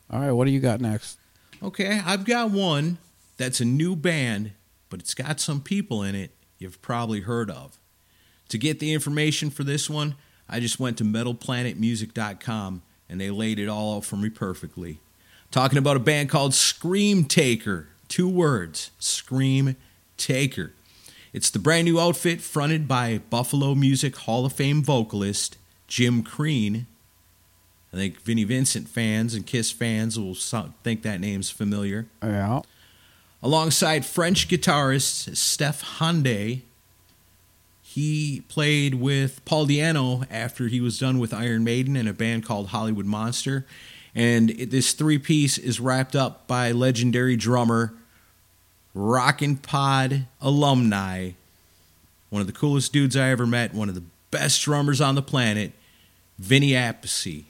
[0.10, 1.18] All right, what do you got next?
[1.62, 2.98] Okay, I've got one
[3.38, 4.52] that's a new band,
[4.90, 7.80] but it's got some people in it you've probably heard of.
[8.54, 10.14] To get the information for this one,
[10.48, 15.00] I just went to metalplanetmusic.com and they laid it all out for me perfectly.
[15.50, 17.88] Talking about a band called Scream Taker.
[18.10, 19.76] Two words Scream
[20.18, 20.72] Taker.
[21.34, 26.86] It's the brand new outfit fronted by Buffalo Music Hall of Fame vocalist Jim Crean.
[27.92, 32.06] I think Vinnie Vincent fans and Kiss fans will think that name's familiar.
[32.22, 32.62] Yeah.
[33.42, 36.62] Alongside French guitarist Steph Honde,
[37.94, 42.44] he played with Paul Di'Anno after he was done with Iron Maiden in a band
[42.44, 43.68] called Hollywood Monster.
[44.16, 47.94] And it, this three piece is wrapped up by legendary drummer,
[48.96, 51.34] Rockin' Pod alumni,
[52.32, 55.22] one of the coolest dudes I ever met, one of the best drummers on the
[55.22, 55.72] planet,
[56.40, 57.44] Vinny Appice.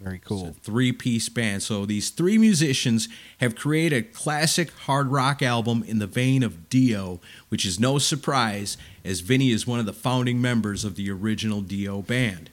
[0.00, 0.54] Very cool.
[0.62, 1.62] Three piece band.
[1.62, 6.68] So these three musicians have created a classic hard rock album in the vein of
[6.68, 8.76] Dio, which is no surprise
[9.06, 12.50] as Vinny is one of the founding members of the original Dio band.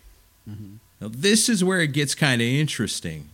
[0.50, 0.76] Mm-hmm.
[1.02, 3.30] Now, this is where it gets kind of interesting.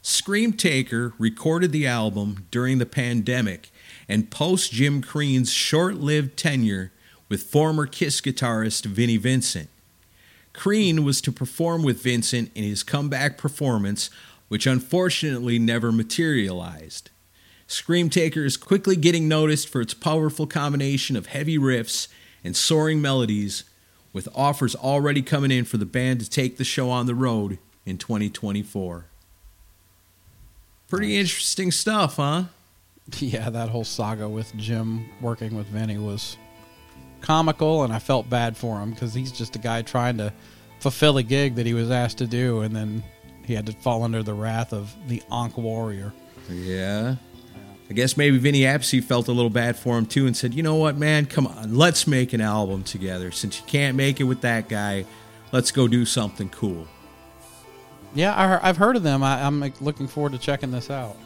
[0.00, 3.70] Scream Taker recorded the album during the pandemic
[4.08, 6.92] and post Jim Crean's short lived tenure
[7.28, 9.68] with former Kiss guitarist Vinnie Vincent.
[10.52, 14.08] Crean was to perform with Vincent in his comeback performance,
[14.48, 17.10] which unfortunately never materialized.
[17.66, 22.08] Scream Taker is quickly getting noticed for its powerful combination of heavy riffs
[22.44, 23.64] and soaring melodies,
[24.12, 27.58] with offers already coming in for the band to take the show on the road
[27.84, 29.04] in 2024.
[30.88, 32.44] Pretty interesting stuff, huh?
[33.20, 36.36] Yeah, that whole saga with Jim working with Vinny was
[37.20, 40.32] comical, and I felt bad for him because he's just a guy trying to
[40.80, 43.04] fulfill a gig that he was asked to do, and then
[43.44, 46.12] he had to fall under the wrath of the Ankh Warrior.
[46.50, 47.16] Yeah.
[47.88, 50.62] I guess maybe Vinny Appice felt a little bad for him too and said, you
[50.62, 53.30] know what, man, come on, let's make an album together.
[53.30, 55.04] Since you can't make it with that guy,
[55.52, 56.88] let's go do something cool.
[58.14, 59.22] Yeah, I, I've heard of them.
[59.22, 61.16] I, I'm looking forward to checking this out.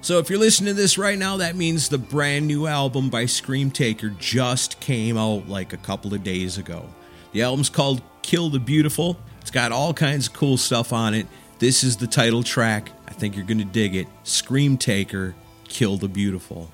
[0.00, 3.24] So if you're listening to this right now, that means the brand new album by
[3.26, 6.86] Scream Taker just came out like a couple of days ago.
[7.32, 9.16] The album's called Kill the Beautiful.
[9.40, 11.26] It's got all kinds of cool stuff on it.
[11.58, 12.90] This is the title track.
[13.08, 14.06] I think you're going to dig it.
[14.24, 15.34] Scream Taker,
[15.74, 16.70] Kill the Beautiful.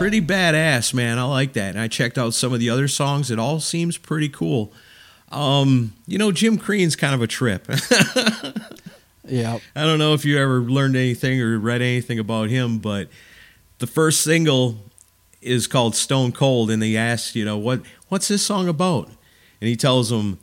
[0.00, 1.18] Badass, man.
[1.18, 1.70] I like that.
[1.70, 3.30] And I checked out some of the other songs.
[3.30, 4.72] It all seems pretty cool.
[5.30, 7.68] Um, you know, Jim Crean's kind of a trip.
[9.30, 9.58] Yeah.
[9.76, 13.08] I don't know if you ever learned anything or read anything about him, but
[13.78, 14.78] the first single
[15.40, 19.06] is called Stone Cold, and they ask, you know, what what's this song about?
[19.60, 20.38] And he tells them,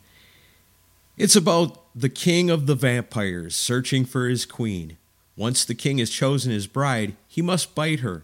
[1.17, 4.97] it's about the king of the vampires searching for his queen.
[5.35, 8.23] Once the king has chosen his bride, he must bite her.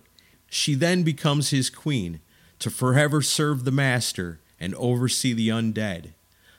[0.54, 2.20] She then becomes his queen
[2.60, 6.12] to forever serve the master and oversee the undead.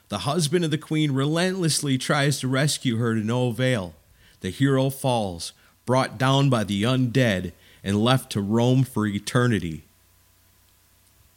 [0.09, 3.93] The husband of the queen relentlessly tries to rescue her to no avail.
[4.41, 5.53] The hero falls,
[5.85, 7.53] brought down by the undead,
[7.85, 9.85] and left to roam for eternity.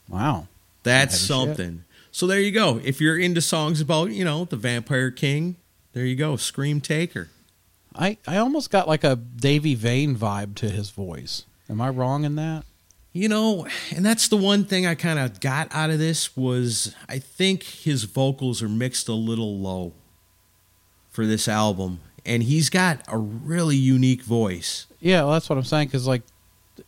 [0.08, 0.48] Wow.
[0.82, 1.28] That's shit.
[1.28, 1.84] something.
[2.10, 2.80] So there you go.
[2.82, 5.54] If you're into songs about, you know, the Vampire King,
[5.92, 6.34] there you go.
[6.34, 7.28] Scream Taker.
[7.94, 11.44] I, I almost got like a Davy Vain vibe to his voice.
[11.68, 12.64] Am I wrong in that?
[13.12, 16.94] You know, and that's the one thing I kind of got out of this was
[17.08, 19.92] I think his vocals are mixed a little low
[21.10, 24.86] for this album, and he's got a really unique voice.
[25.00, 25.88] Yeah, well, that's what I'm saying.
[25.88, 26.22] Because like,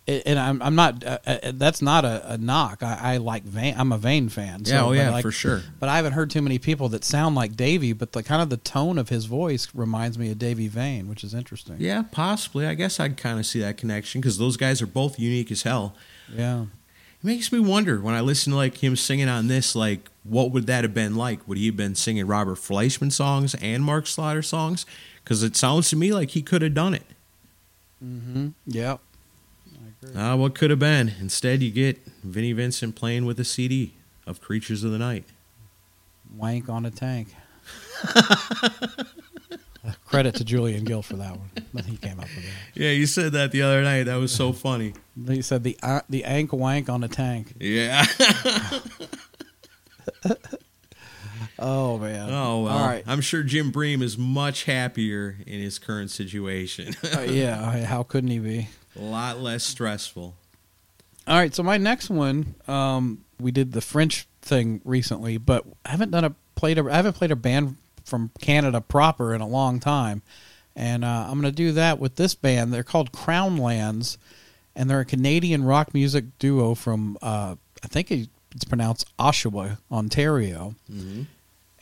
[0.06, 1.04] and I'm I'm not.
[1.04, 2.82] Uh, uh, that's not a, a knock.
[2.82, 3.74] I, I like Vain.
[3.76, 4.62] I'm a Vain fan.
[4.64, 5.62] Yeah, oh, yeah, like- for sure.
[5.78, 7.92] But I haven't heard too many people that sound like Davy.
[7.92, 11.24] But the kind of the tone of his voice reminds me of Davy Vain, which
[11.24, 11.76] is interesting.
[11.78, 12.66] Yeah, possibly.
[12.66, 15.62] I guess I'd kind of see that connection because those guys are both unique as
[15.62, 15.94] hell.
[16.34, 16.62] Yeah.
[16.62, 20.52] It makes me wonder when I listen to like him singing on this, like what
[20.52, 21.46] would that have been like?
[21.46, 24.86] Would he have been singing Robert Fleischman songs and Mark Slaughter songs?
[25.22, 27.04] Because it sounds to me like he could have done it.
[28.02, 28.48] Mm-hmm.
[28.66, 28.96] Yeah.
[30.16, 31.12] Ah, what could have been?
[31.20, 33.94] Instead, you get Vinnie Vincent playing with a CD
[34.26, 35.24] of Creatures of the Night.
[36.34, 37.34] Wank on a tank.
[40.06, 41.50] Credit to Julian Gill for that one.
[41.72, 42.52] But he came up with that.
[42.74, 44.04] Yeah, you said that the other night.
[44.04, 44.94] That was so funny.
[45.26, 47.54] He said the uh, the ank wank on a tank.
[47.58, 48.04] Yeah.
[51.62, 52.30] Oh man.
[52.30, 52.68] oh well.
[52.72, 53.04] All right.
[53.06, 56.94] I'm sure Jim Bream is much happier in his current situation.
[57.14, 57.84] Uh, yeah.
[57.84, 58.68] How couldn't he be?
[59.00, 60.34] A lot less stressful.
[61.26, 65.90] All right, so my next one, um, we did the French thing recently, but I
[65.90, 69.46] haven't done a played a I haven't played a band from Canada proper in a
[69.46, 70.22] long time,
[70.74, 72.72] and uh, I'm going to do that with this band.
[72.72, 74.16] They're called Crownlands,
[74.74, 80.74] and they're a Canadian rock music duo from uh, I think it's pronounced Oshawa, Ontario,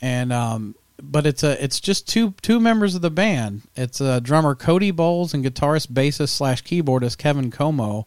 [0.01, 3.63] and um, but it's a it's just two two members of the band.
[3.77, 8.07] It's uh, drummer Cody Bowles and guitarist, bassist slash keyboardist Kevin Comeau,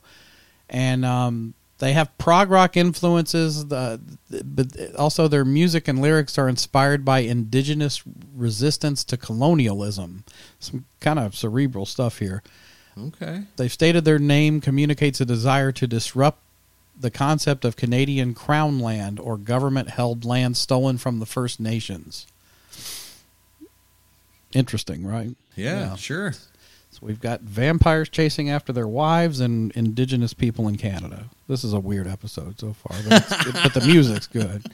[0.70, 3.68] and um, they have prog rock influences.
[3.68, 4.00] The,
[4.44, 8.04] but also their music and lyrics are inspired by indigenous
[8.36, 10.24] resistance to colonialism.
[10.60, 12.44] Some kind of cerebral stuff here.
[12.98, 13.44] Okay.
[13.56, 16.40] They've stated their name communicates a desire to disrupt
[17.00, 22.28] the concept of Canadian crown land or government held land stolen from the First Nations.
[24.54, 25.36] Interesting, right?
[25.56, 26.34] Yeah, sure.
[26.34, 31.26] So we've got vampires chasing after their wives and indigenous people in Canada.
[31.48, 34.66] This is a weird episode so far, but, but the music's good.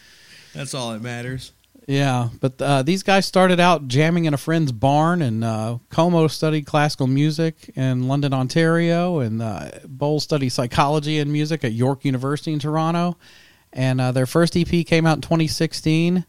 [0.54, 1.52] That's all that matters.
[1.86, 6.30] Yeah, but uh, these guys started out jamming in a friend's barn, and uh, Comeau
[6.30, 12.04] studied classical music in London, Ontario, and uh, Bowles studied psychology and music at York
[12.04, 13.16] University in Toronto.
[13.72, 16.24] And uh, their first EP came out in 2016,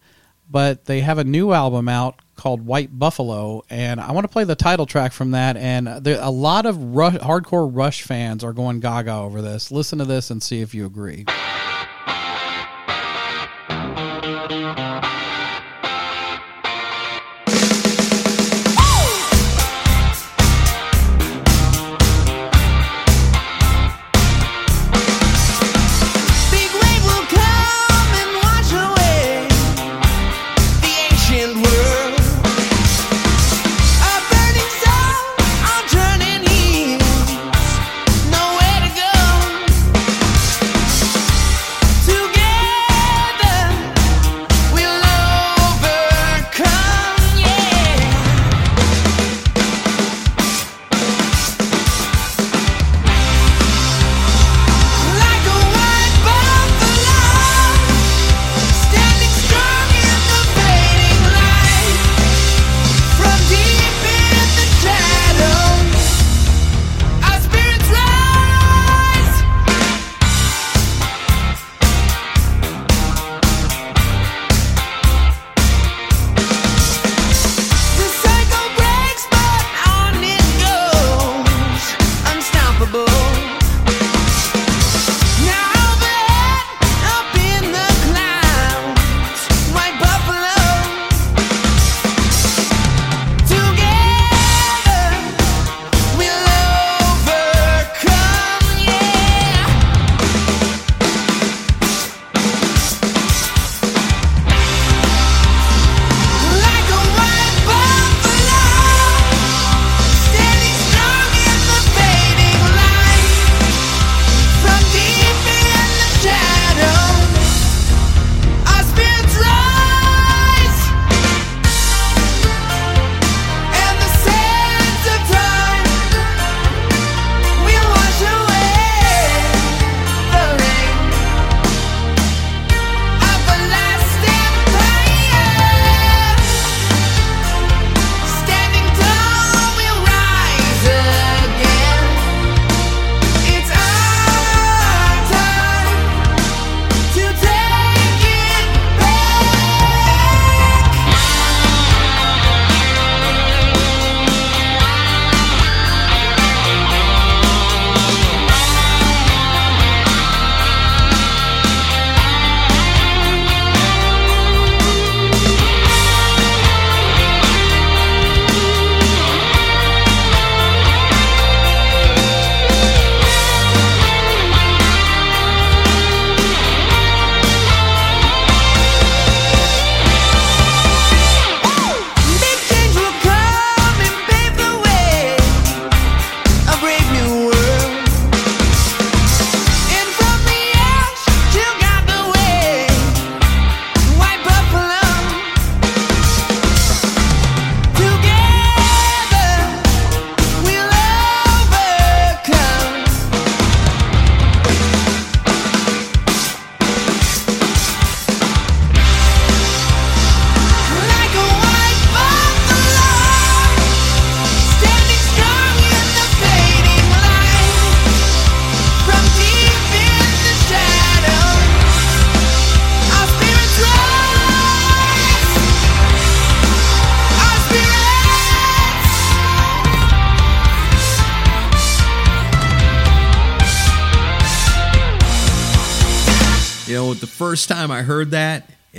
[0.49, 4.43] but they have a new album out called White Buffalo, and I want to play
[4.43, 5.55] the title track from that.
[5.57, 9.71] And there, a lot of Rush, hardcore Rush fans are going gaga over this.
[9.71, 11.25] Listen to this and see if you agree.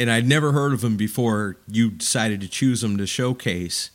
[0.05, 3.91] And I'd never heard of him before, you decided to choose him to showcase.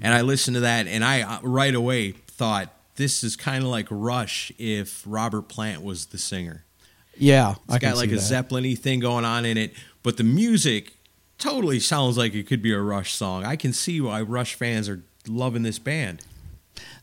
[0.00, 3.70] And I listened to that, and I uh, right away thought this is kind of
[3.70, 6.64] like Rush if Robert Plant was the singer.
[7.16, 8.18] Yeah, It's I got like a.
[8.18, 10.94] Zeppelin-y thing going on in it, but the music
[11.38, 13.44] totally sounds like it could be a Rush song.
[13.44, 16.22] I can see why Rush fans are loving this band.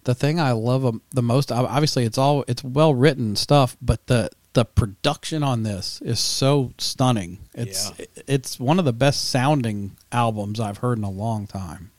[0.04, 4.08] the thing I love um, the most, obviously, it's all it's well written stuff, but
[4.08, 7.40] the the production on this is so stunning.
[7.54, 7.92] It's
[8.28, 11.92] it's one of the best sounding albums I've heard in a long time.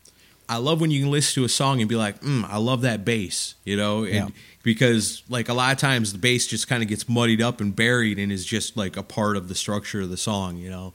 [0.49, 2.81] I love when you can listen to a song and be like, mm, I love
[2.81, 4.29] that bass, you know, and Yeah.
[4.65, 7.75] because like a lot of times the bass just kind of gets muddied up and
[7.75, 10.93] buried and is just like a part of the structure of the song, you know.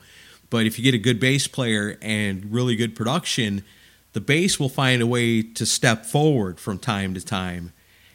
[0.49, 3.63] But if you get a good bass player and really good production,
[4.11, 7.71] the bass will find a way to step forward from time to time.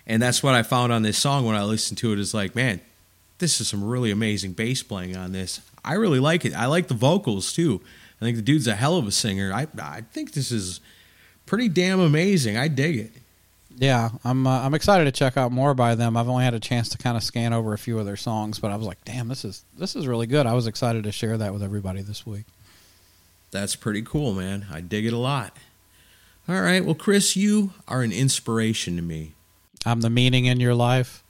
[0.07, 2.55] And that's what I found on this song when I listened to it is like,
[2.55, 2.81] man,
[3.41, 5.61] this is some really amazing bass playing on this.
[5.85, 6.55] I really like it.
[6.55, 7.81] I like the vocals too.
[8.21, 9.53] I think the dude's a hell of a singer.
[9.53, 10.81] I I think this is
[11.47, 12.57] pretty damn amazing.
[12.57, 13.13] I dig it.
[13.77, 16.17] Yeah, I'm uh, I'm excited to check out more by them.
[16.17, 18.59] I've only had a chance to kind of scan over a few of their songs,
[18.59, 20.47] but I was like, damn, this is this is really good.
[20.47, 22.45] I was excited to share that with everybody this week.
[23.51, 24.67] That's pretty cool, man.
[24.71, 25.57] I dig it a lot.
[26.49, 26.85] All right.
[26.85, 29.33] Well, Chris, you are an inspiration to me.
[29.87, 31.25] I'm the meaning in your life.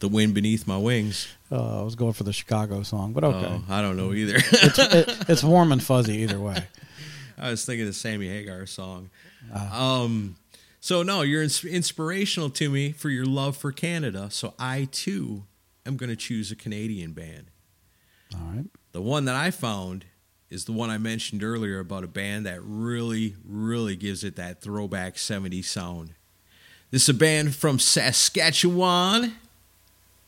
[0.00, 1.26] The wind beneath my wings.
[1.50, 4.36] Uh, I was going for the Chicago song, but okay, Oh, I don't know either.
[4.36, 6.64] it's, it, it's warm and fuzzy either way.
[7.38, 9.10] I was thinking the Sammy Hagar song.
[9.72, 10.36] Um,
[10.80, 14.28] so no, you're ins- inspirational to me for your love for Canada.
[14.30, 15.44] So I too
[15.86, 17.46] am going to choose a Canadian band.
[18.34, 18.66] All right.
[18.92, 20.04] The one that I found
[20.50, 24.60] is the one I mentioned earlier about a band that really, really gives it that
[24.62, 26.14] throwback 70s sound.
[26.90, 29.34] This is a band from Saskatchewan,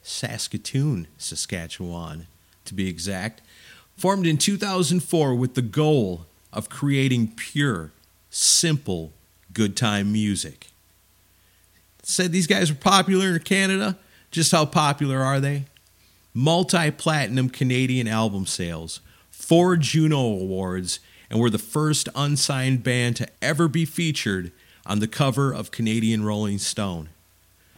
[0.03, 2.27] Saskatoon, Saskatchewan,
[2.65, 3.43] to be exact.
[3.97, 7.93] Formed in 2004 with the goal of creating pure,
[8.31, 9.13] simple,
[9.53, 10.69] good time music.
[12.03, 13.99] Said these guys were popular in Canada.
[14.31, 15.65] Just how popular are they?
[16.35, 23.29] multi platinum Canadian album sales, four Juno Awards, and were the first unsigned band to
[23.41, 24.53] ever be featured
[24.87, 27.09] on the cover of Canadian Rolling Stone.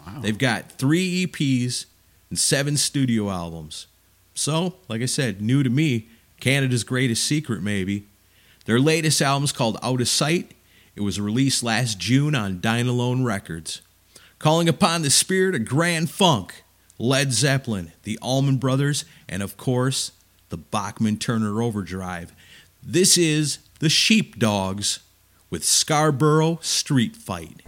[0.06, 0.20] Wow.
[0.20, 1.86] They've got three EPs
[2.32, 3.88] and seven studio albums.
[4.32, 6.08] So, like I said, new to me,
[6.40, 8.06] Canada's greatest secret, maybe.
[8.64, 10.52] Their latest album is called Out of Sight.
[10.96, 13.82] It was released last June on Dine Alone Records.
[14.38, 16.64] Calling upon the spirit of Grand Funk,
[16.98, 20.12] Led Zeppelin, the Allman Brothers, and of course,
[20.48, 22.32] the Bachman Turner Overdrive.
[22.82, 25.00] This is the Sheepdogs
[25.50, 27.60] with Scarborough Street Fight.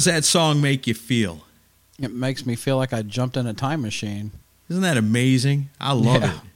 [0.00, 1.44] Does that song make you feel?
[1.98, 4.30] It makes me feel like I jumped in a time machine.
[4.70, 5.68] Isn't that amazing?
[5.78, 6.34] I love Yeah.
[6.36, 6.40] it.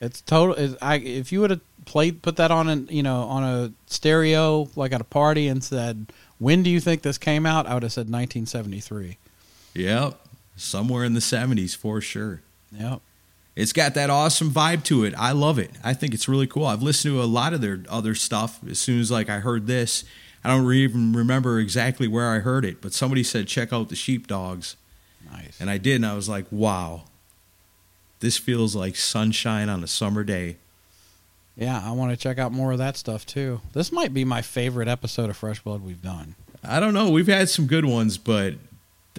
[0.00, 0.54] It's total.
[0.54, 3.72] It's, I if you would have played put that on an you know on a
[3.88, 7.74] stereo like at a party and said when do you think this came out, I
[7.74, 9.16] would have said 1973.
[9.74, 10.18] Yep.
[10.56, 12.42] Somewhere in the 70s for sure.
[12.72, 13.00] Yep.
[13.56, 15.14] It's got that awesome vibe to it.
[15.18, 15.72] I love it.
[15.82, 16.66] I think it's really cool.
[16.66, 18.60] I've listened to a lot of their other stuff.
[18.70, 20.04] As soon as like I heard this,
[20.44, 23.96] I don't even remember exactly where I heard it, but somebody said check out the
[23.96, 24.76] Sheepdogs,
[25.30, 25.60] Nice.
[25.60, 27.02] and I did, and I was like, wow,
[28.20, 30.56] this feels like sunshine on a summer day.
[31.56, 33.60] Yeah, I want to check out more of that stuff too.
[33.72, 36.34] This might be my favorite episode of Fresh Blood we've done.
[36.62, 37.10] I don't know.
[37.10, 38.54] We've had some good ones, but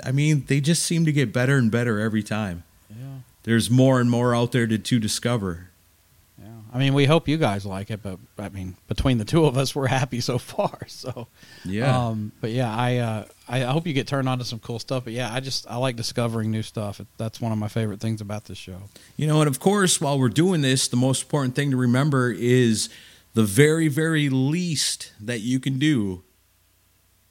[0.06, 2.64] I mean, they just seem to get better and better every time.
[2.90, 3.20] Yeah.
[3.44, 5.69] There's more and more out there to, to discover.
[6.72, 9.58] I mean, we hope you guys like it, but I mean, between the two of
[9.58, 10.78] us, we're happy so far.
[10.88, 11.28] So,
[11.64, 12.08] Yeah.
[12.08, 14.80] Um, but yeah, I uh, I I hope you get turned on to some cool
[14.80, 15.06] stuff.
[15.06, 17.00] But yeah, I just I like discovering new stuff.
[17.18, 18.82] That's one of my favorite things about this show.
[19.16, 22.32] You know, and of course, while we're doing this, the most important thing to remember
[22.32, 22.90] is
[23.34, 26.24] the very, very least that you can do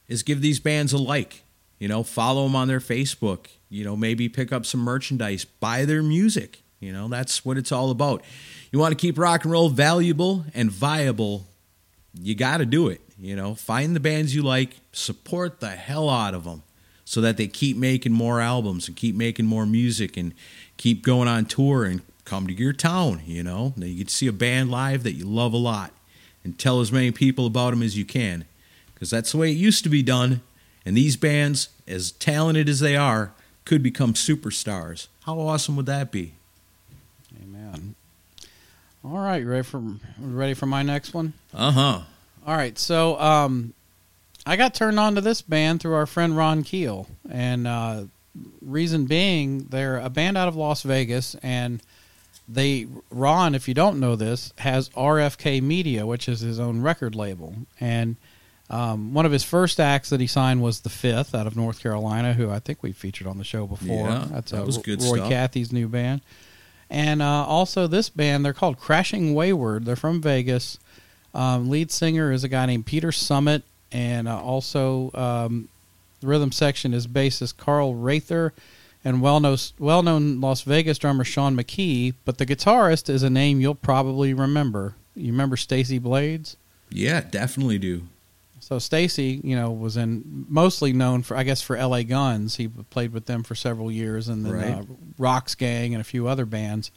[0.07, 1.43] is give these bands a like.
[1.77, 3.47] You know, follow them on their Facebook.
[3.69, 6.63] You know, maybe pick up some merchandise, buy their music.
[6.79, 8.23] You know, that's what it's all about.
[8.71, 11.47] You want to keep rock and roll valuable and viable,
[12.13, 13.01] you got to do it.
[13.17, 16.63] You know, find the bands you like, support the hell out of them
[17.03, 20.33] so that they keep making more albums and keep making more music and
[20.77, 23.73] keep going on tour and come to your town, you know.
[23.75, 25.91] Now you get to see a band live that you love a lot
[26.43, 28.45] and tell as many people about them as you can
[28.93, 30.41] because that's the way it used to be done.
[30.85, 33.33] And these bands, as talented as they are,
[33.65, 35.07] could become superstars.
[35.25, 36.35] How awesome would that be?
[39.03, 39.81] All right, you ready for
[40.19, 41.33] ready for my next one?
[41.53, 42.01] Uh huh.
[42.45, 43.73] All right, so um,
[44.45, 48.03] I got turned on to this band through our friend Ron Keel, and uh,
[48.61, 51.81] reason being, they're a band out of Las Vegas, and
[52.47, 57.15] they Ron, if you don't know this, has RFK Media, which is his own record
[57.15, 58.17] label, and
[58.69, 61.81] um, one of his first acts that he signed was the Fifth out of North
[61.81, 64.09] Carolina, who I think we featured on the show before.
[64.09, 65.29] Yeah, That's that uh, was good Roy stuff.
[65.29, 66.21] Cathy's new band.
[66.89, 69.85] And uh, also this band, they're called Crashing Wayward.
[69.85, 70.79] They're from Vegas.
[71.33, 75.69] Um, lead singer is a guy named Peter Summit, and uh, also um,
[76.21, 78.53] the rhythm section is bassist Carl Rather
[79.05, 82.15] and well-known, well-known Las Vegas drummer Sean McKee.
[82.25, 84.95] But the guitarist is a name you'll probably remember.
[85.15, 86.57] You remember Stacey Blades?
[86.89, 88.07] Yeah, definitely do.
[88.69, 92.03] So Stacey, you know, was in mostly known for I guess for L.A.
[92.03, 92.55] Guns.
[92.57, 94.73] He played with them for several years, and then Right.
[94.75, 94.83] uh,
[95.17, 96.91] Roxx Gang and a few other bands.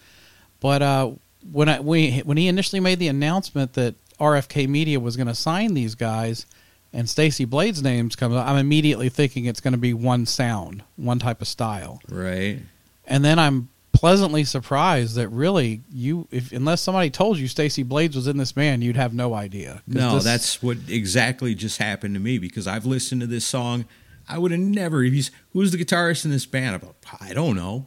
[0.61, 1.13] But uh,
[1.51, 5.35] when I we, when he initially made the announcement that RFK Media was going to
[5.35, 6.45] sign these guys,
[6.93, 10.83] and Stacey Blades' names come up, I'm immediately thinking it's going to be one sound,
[10.97, 12.03] one type of style.
[12.07, 12.59] Right.
[13.07, 18.17] And then I'm pleasantly surprised that really you, if unless somebody told you Stacey Blades
[18.17, 19.83] was in this band, you'd have no idea.
[19.87, 23.85] No, this- that's what exactly just happened to me because I've listened to this song.
[24.29, 25.03] I would have never.
[25.05, 26.77] If he's who's the guitarist in this band?
[26.77, 27.87] I'm like, I don't know.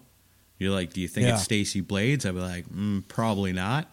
[0.60, 1.34] You're like, do you think Yeah.
[1.36, 2.26] it's Stacey Blades?
[2.26, 3.92] I'd be like, mm, probably not.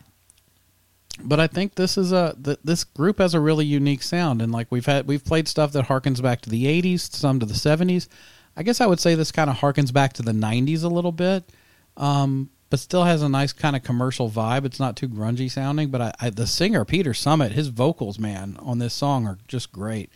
[1.24, 4.50] but I think this is a th- this group has a really unique sound, and
[4.52, 7.54] like we've had we've played stuff that harkens back to the '80s, some to the
[7.54, 8.08] '70s.
[8.56, 11.12] I guess I would say this kind of harkens back to the '90s a little
[11.12, 11.44] bit,
[11.96, 14.64] um, but still has a nice kind of commercial vibe.
[14.64, 18.56] It's not too grungy sounding, but I, I, the singer Peter Summit, his vocals, man,
[18.60, 20.10] on this song are just great.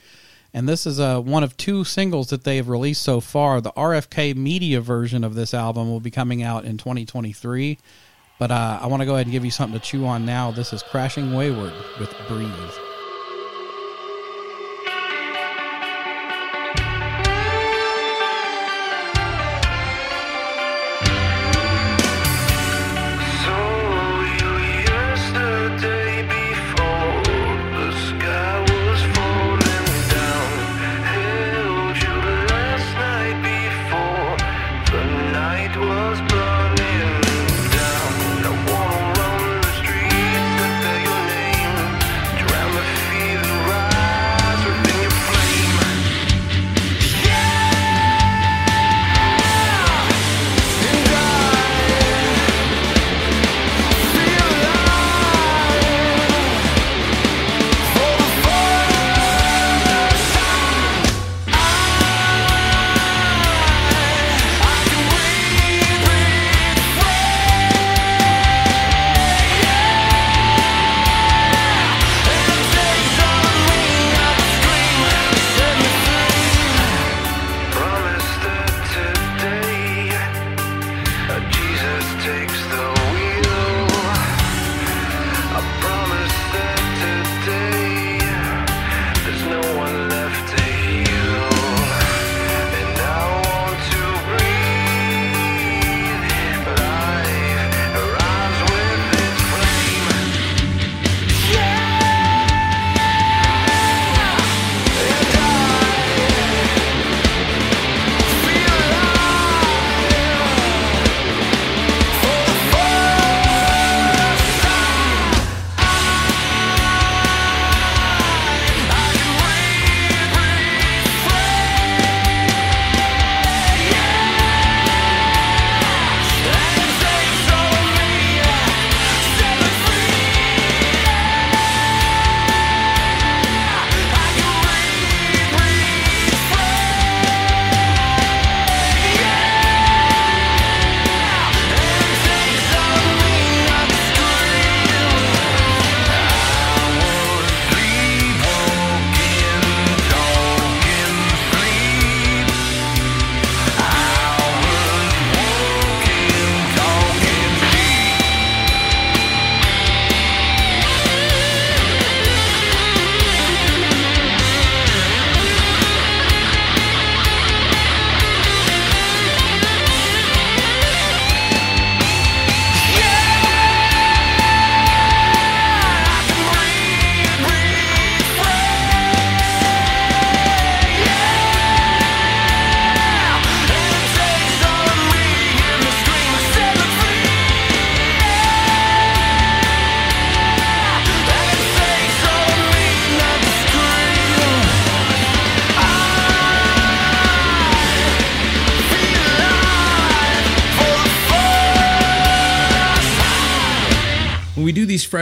[0.54, 3.60] And this is uh, one of two singles that they have released so far.
[3.60, 7.76] The RFK Media version of this album will be coming out in 2023.
[8.38, 10.50] But uh, I want to go ahead and give you something to chew on now.
[10.50, 12.85] This is Crashing Wayward with Breathe.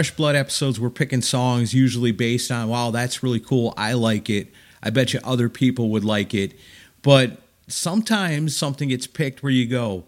[0.04, 3.72] Fresh blood episodes, we're picking songs usually based on, wow, that's really cool.
[3.74, 4.52] I like it.
[4.82, 6.52] I bet you other people would like it.
[7.00, 7.38] But
[7.68, 10.04] sometimes something gets picked where you go,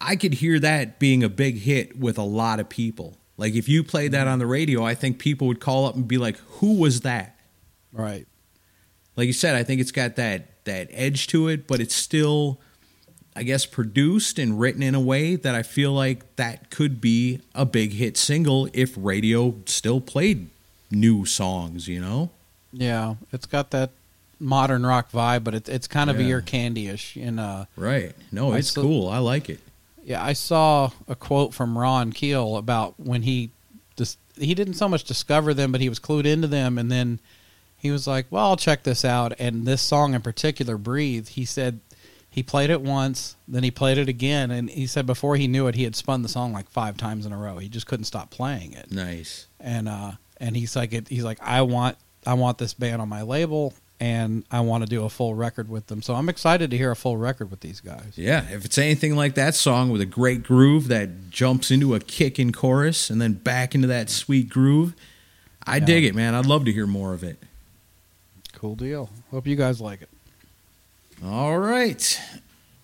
[0.00, 3.18] I could hear that being a big hit with a lot of people.
[3.36, 6.08] Like if you played that on the radio, I think people would call up and
[6.08, 7.38] be like, "Who was that?"
[7.92, 8.26] Right.
[9.16, 12.60] Like you said, I think it's got that that edge to it, but it's still
[13.36, 17.40] I guess produced and written in a way that I feel like that could be
[17.54, 20.48] a big hit single if radio still played
[20.90, 22.30] new songs, you know?
[22.72, 23.90] Yeah, it's got that
[24.40, 26.26] modern rock vibe, but it's it's kind of Yeah.
[26.28, 27.16] ear candy-ish.
[27.16, 28.14] And uh, Right.
[28.32, 29.08] No, I it's still- cool.
[29.08, 29.60] I like it.
[30.04, 33.50] yeah, I saw a quote from Ron Keel about when he
[33.96, 37.18] just he didn't so much discover them, but he was clued into them, and then
[37.78, 41.44] he was like, "Well, I'll check this out." And this song in particular, "Breathe," he
[41.46, 41.80] said
[42.36, 45.68] he played it once, then he played it again, and he said before he knew
[45.68, 47.56] it, he had spun the song like five times in a row.
[47.56, 48.92] He just couldn't stop playing it.
[48.92, 49.46] Nice.
[49.58, 53.08] and uh and he's like it, he's like I want I want this band on
[53.08, 56.02] my label and I want to do a full record with them.
[56.02, 58.12] So I'm excited to hear a full record with these guys.
[58.16, 62.00] Yeah, if it's anything like that song with a great groove that jumps into a
[62.00, 64.92] kick in chorus and then back into that sweet groove,
[65.66, 66.34] I dig it, man.
[66.34, 67.38] I'd love to hear more of it.
[68.52, 69.08] Cool deal.
[69.30, 70.10] Hope you guys like it.
[71.24, 72.20] All right.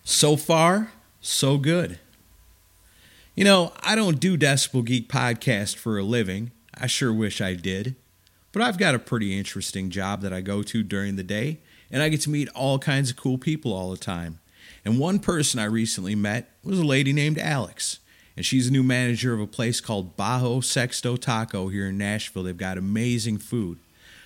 [0.03, 1.99] So far, so good.
[3.35, 6.51] You know, I don't do Decibel Geek podcast for a living.
[6.73, 7.95] I sure wish I did.
[8.51, 11.59] But I've got a pretty interesting job that I go to during the day,
[11.91, 14.39] and I get to meet all kinds of cool people all the time.
[14.83, 17.99] And one person I recently met was a lady named Alex,
[18.35, 22.43] and she's a new manager of a place called Bajo Sexto Taco here in Nashville.
[22.43, 23.77] They've got amazing food.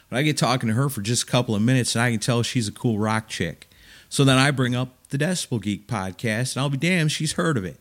[0.09, 2.21] But I get talking to her for just a couple of minutes, and I can
[2.21, 3.67] tell she's a cool rock chick.
[4.09, 7.57] So then I bring up the Decibel Geek podcast, and I'll be damned she's heard
[7.57, 7.79] of it.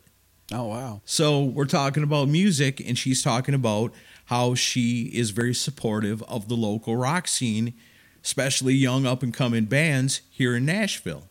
[0.52, 1.00] Oh wow.
[1.04, 3.92] So we're talking about music, and she's talking about
[4.26, 7.74] how she is very supportive of the local rock scene,
[8.22, 11.24] especially young up and coming bands here in Nashville.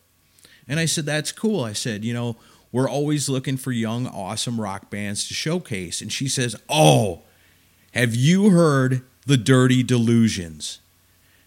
[0.68, 1.64] And I said, That's cool.
[1.64, 2.36] I said, You know,
[2.72, 6.00] we're always looking for young, awesome rock bands to showcase.
[6.00, 7.22] And she says, Oh,
[7.92, 10.80] have you heard the Dirty Delusions?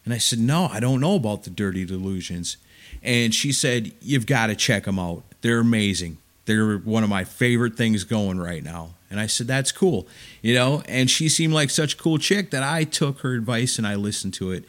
[0.05, 2.57] And I said, No, I don't know about the Dirty Delusions.
[3.03, 5.23] And she said, You've got to check them out.
[5.41, 6.17] They're amazing.
[6.45, 8.91] They're one of my favorite things going right now.
[9.09, 10.07] And I said, That's cool.
[10.41, 13.77] You know, and she seemed like such a cool chick that I took her advice
[13.77, 14.65] and I listened to it.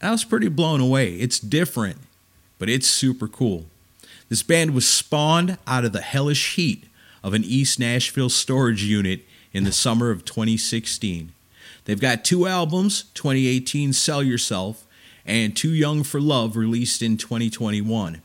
[0.00, 1.14] And I was pretty blown away.
[1.14, 1.98] It's different,
[2.58, 3.66] but it's super cool.
[4.28, 6.84] This band was spawned out of the hellish heat
[7.22, 9.20] of an East Nashville storage unit
[9.52, 11.32] in the summer of 2016.
[11.84, 14.83] They've got two albums 2018 Sell Yourself
[15.26, 18.22] and Too Young for Love released in 2021.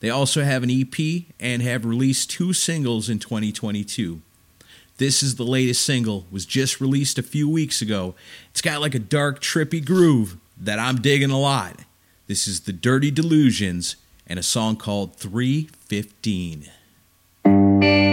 [0.00, 4.20] They also have an EP and have released two singles in 2022.
[4.96, 8.14] This is the latest single, was just released a few weeks ago.
[8.50, 11.76] It's got like a dark, trippy groove that I'm digging a lot.
[12.26, 13.96] This is The Dirty Delusions
[14.26, 18.09] and a song called 315.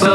[0.00, 0.06] You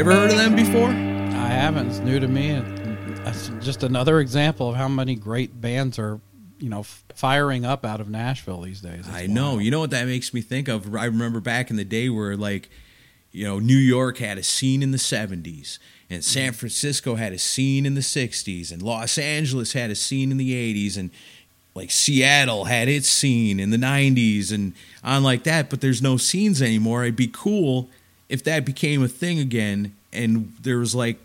[0.00, 0.88] ever heard of them before?
[0.88, 1.88] I haven't.
[1.88, 2.50] It's new to me.
[2.50, 6.20] and That's just another example of how many great bands are,
[6.58, 6.82] you know,
[7.14, 9.06] firing up out of Nashville these days.
[9.06, 9.52] It's I know.
[9.52, 9.62] wild.
[9.62, 10.94] You know what that makes me think of?
[10.94, 12.68] I remember back in the day where, like,
[13.32, 15.78] you know, New York had a scene in the 70s,
[16.10, 16.56] and San mm.
[16.56, 20.52] Francisco had a scene in the 60s, and Los Angeles had a scene in the
[20.52, 21.10] 80s, and
[21.74, 24.72] like Seattle had its scene in the 90s, and
[25.02, 25.70] on like that.
[25.70, 27.02] But there's no scenes anymore.
[27.02, 27.88] It'd be cool
[28.28, 31.18] if that became a thing again, and there was like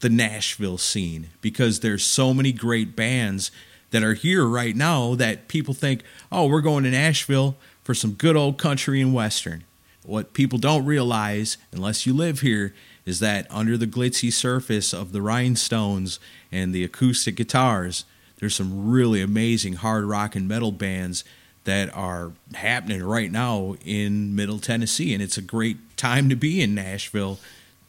[0.00, 3.50] the Nashville scene because there's so many great bands
[3.90, 8.12] that are here right now that people think, oh, we're going to Nashville for some
[8.12, 9.64] good old country and western.
[10.04, 12.74] What people don't realize, unless you live here,
[13.04, 16.18] is that under the glitzy surface of the rhinestones
[16.50, 18.04] and the acoustic guitars,
[18.38, 21.24] there's some really amazing hard rock and metal bands
[21.64, 25.12] that are happening right now in Middle Tennessee.
[25.12, 27.38] And it's a great time to be in Nashville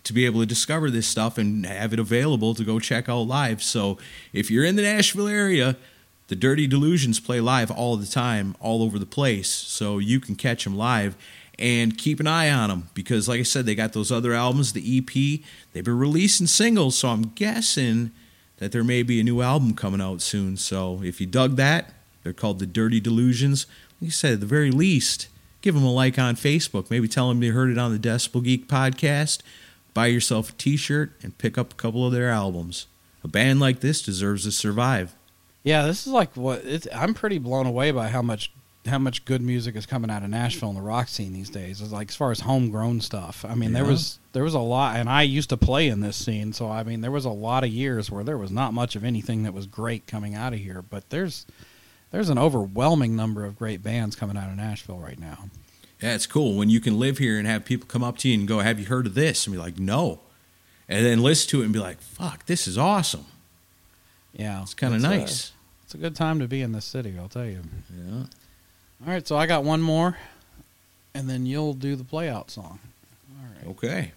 [0.03, 3.22] to be able to discover this stuff and have it available to go check out
[3.22, 3.61] live.
[3.61, 3.98] So
[4.32, 5.76] if you're in the Nashville area,
[6.28, 9.49] the Dirty Delusions play live all the time, all over the place.
[9.49, 11.18] So you can catch them live
[11.60, 14.74] and keep an eye on them because, like I said, they got those other albums,
[14.74, 15.41] the EP.
[15.74, 18.11] They've been releasing singles, so I'm guessing
[18.58, 20.58] that there may be a new album coming out soon.
[20.58, 21.94] So if you dug that,
[22.24, 23.66] they're called the Dirty Delusions.
[24.02, 25.28] Like I said, at the very least,
[25.62, 26.90] give them a like on Facebook.
[26.90, 29.40] Maybe tell them you heard it on the Decibel Geek podcast.
[29.94, 32.88] Buy yourself a t shirt and pick up a couple of their albums.
[33.24, 35.16] A band like this deserves to survive.
[35.64, 36.64] Yeah, this is like what
[36.94, 38.52] I'm pretty blown away by how much
[38.89, 41.81] how much good music is coming out of Nashville and the rock scene these days.
[41.81, 43.45] It's like as far as homegrown stuff.
[43.47, 46.15] I mean, there was there was a lot, and I used to play in this
[46.15, 48.95] scene, so I mean, there was a lot of years where there was not much
[48.95, 50.81] of anything that was great coming out of here.
[50.81, 51.45] But there's
[52.11, 55.49] there's an overwhelming number of great bands coming out of Nashville right now.
[56.01, 58.38] Yeah, it's cool when you can live here and have people come up to you
[58.38, 59.47] and go, Have you heard of this?
[59.47, 60.19] And be like, No.
[60.88, 63.26] And then listen to it and be like, Fuck, this is awesome.
[64.34, 65.51] Yeah, It's kind of It's a- nice.
[65.84, 67.61] it's a good time to be in this city, I'll tell you.
[67.91, 68.23] Yeah.
[69.06, 70.18] All right, so I got one more,
[71.14, 72.80] and then you'll do the play out song.
[73.40, 73.68] All right.
[73.76, 74.11] Okay.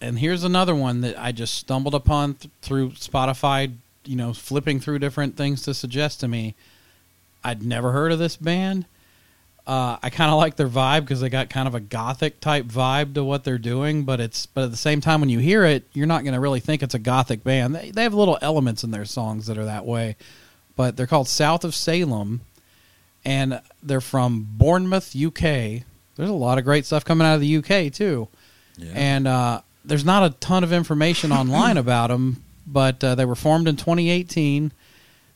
[0.00, 3.72] and here's another one that I just stumbled upon th- through Spotify,
[4.04, 6.54] you know, flipping through different things to suggest to me.
[7.42, 8.84] I'd never heard of this band.
[9.66, 12.66] Uh, I kind of like their vibe because they got kind of a gothic type
[12.66, 15.64] vibe to what they're doing, but it's but at the same time when you hear
[15.64, 17.74] it, you're not going to really think it's a gothic band.
[17.74, 20.16] They they have little elements in their songs that are that way,
[20.76, 22.42] but they're called South of Salem,
[23.24, 25.82] and they're from Bournemouth, UK.
[26.16, 28.28] There's a lot of great stuff coming out of the UK too
[28.76, 28.92] Yeah.
[28.94, 33.34] and uh, there's not a ton of information online about them, but uh, they were
[33.34, 34.72] formed in 2018.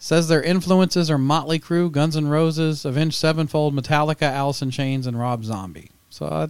[0.01, 5.09] Says their influences are Motley Crue, Guns N' Roses, Avenged Sevenfold, Metallica, Alice in Chains,
[5.09, 5.91] and Rob Zombie.
[6.09, 6.47] So uh,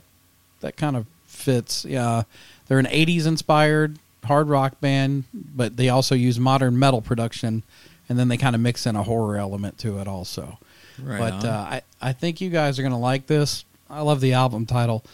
[0.60, 1.86] that kind of fits.
[1.86, 2.24] Yeah,
[2.66, 7.62] they're an 80s inspired hard rock band, but they also use modern metal production,
[8.06, 10.58] and then they kind of mix in a horror element to it also.
[11.02, 13.64] Right but uh, I, I think you guys are going to like this.
[13.88, 15.04] I love the album title.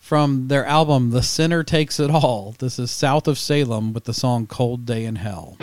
[0.00, 4.14] From their album, The Sinner Takes It All, this is South of Salem with the
[4.14, 5.56] song Cold Day in Hell.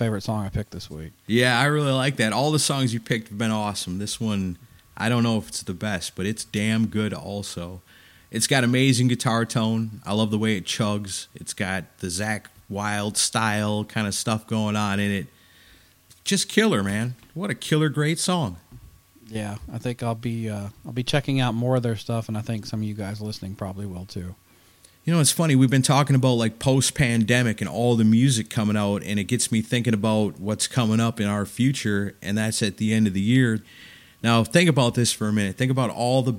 [0.00, 1.12] Favorite song I picked this week.
[1.26, 2.32] Yeah, I really like that.
[2.32, 3.98] All the songs you picked have been awesome.
[3.98, 4.56] This one,
[4.96, 7.82] I don't know if it's the best, but it's damn good also.
[8.30, 10.00] It's got amazing guitar tone.
[10.06, 11.26] I love the way it chugs.
[11.34, 15.26] It's got the Zakk Wylde style kind of stuff going on in it.
[16.24, 17.14] Just killer, man.
[17.34, 18.56] What a killer great song.
[19.28, 22.38] Yeah, I think I'll be uh, I'll be checking out more of their stuff, and
[22.38, 24.34] I think some of you guys listening probably will too.
[25.02, 25.56] You know, it's funny.
[25.56, 29.24] We've been talking about like post pandemic and all the music coming out, and it
[29.24, 33.06] gets me thinking about what's coming up in our future, and that's at the end
[33.06, 33.62] of the year.
[34.22, 35.56] Now, think about this for a minute.
[35.56, 36.34] Think about all the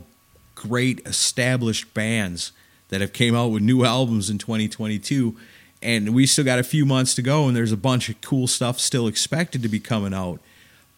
[0.53, 2.51] great established bands
[2.89, 5.35] that have came out with new albums in 2022,
[5.81, 8.45] and we still got a few months to go, and there's a bunch of cool
[8.45, 10.39] stuff still expected to be coming out.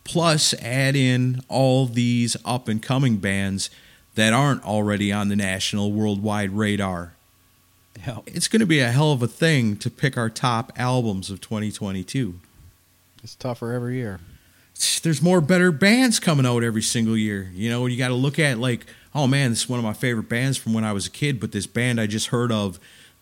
[0.03, 3.69] Plus, add in all these up and coming bands
[4.15, 7.13] that aren't already on the national worldwide radar
[7.99, 11.29] Yeah, it's going to be a hell of a thing to pick our top albums
[11.29, 12.39] of 2022.
[13.23, 14.19] it's tougher every year.
[15.03, 17.51] There's more better bands coming out every single year.
[17.53, 19.93] You know, you got to look at like, oh man, this is one of my
[19.93, 22.79] favorite bands from when I was a kid, but this band I just heard of,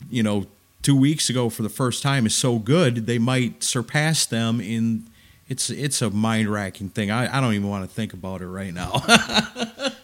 [0.09, 0.47] you know,
[0.81, 5.05] two weeks ago for the first time is so good they might surpass them in.
[5.51, 7.11] It's it's a mind racking thing.
[7.11, 9.03] I, I don't even want to think about it right now.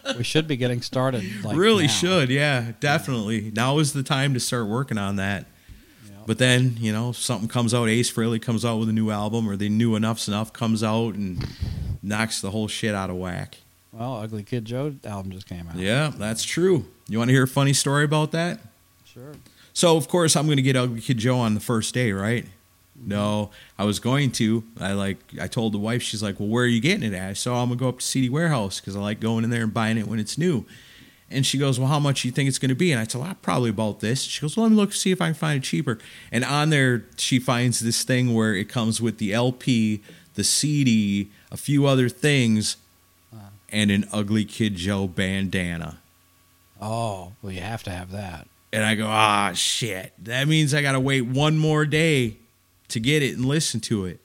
[0.18, 1.24] we should be getting started.
[1.42, 1.92] Like really now.
[1.92, 3.50] should, yeah, definitely.
[3.54, 5.46] Now is the time to start working on that.
[6.26, 9.48] But then, you know, something comes out, Ace Frehley comes out with a new album,
[9.48, 11.42] or the new Enuff Z'Nuff comes out and
[12.02, 13.56] knocks the whole shit out of whack.
[13.90, 15.76] Well, Ugly Kid Joe album just came out.
[15.76, 16.84] Yeah, that's true.
[17.08, 18.60] You want to hear a funny story about that?
[19.06, 19.32] sure.
[19.72, 22.44] So, of course, I'm going to get Ugly Kid Joe on the first day, right?
[23.04, 24.64] No, I was going to.
[24.80, 25.18] I like.
[25.40, 26.02] I told the wife.
[26.02, 28.04] She's like, "Well, where are you getting it at?" So I'm gonna go up to
[28.04, 30.64] CD Warehouse because I like going in there and buying it when it's new.
[31.30, 33.04] And she goes, "Well, how much do you think it's going to be?" And I
[33.06, 35.34] said, "Well, probably about this." She goes, "Well, let me look see if I can
[35.34, 35.98] find it cheaper."
[36.32, 40.02] And on there, she finds this thing where it comes with the LP,
[40.34, 42.76] the CD, a few other things,
[43.70, 45.98] and an Ugly Kid Joe bandana.
[46.80, 48.46] Oh, well, you have to have that.
[48.72, 50.12] And I go, ah, shit.
[50.18, 52.36] That means I got to wait one more day
[52.88, 54.20] to get it and listen to it.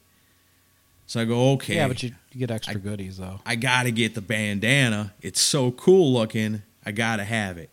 [1.05, 1.75] So I go, okay.
[1.75, 3.39] Yeah, but you, you get extra I- goodies though.
[3.45, 5.13] I got to get the bandana.
[5.21, 6.63] It's so cool looking.
[6.85, 7.69] I got to have it.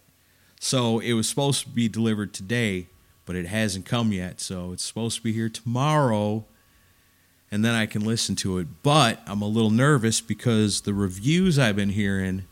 [0.60, 2.86] So it was supposed to be delivered today,
[3.24, 4.40] but it hasn't come yet.
[4.40, 6.44] So it's supposed to be here tomorrow.
[7.52, 8.66] And then I can listen to it.
[8.82, 12.44] But I'm a little nervous because the reviews I've been hearing,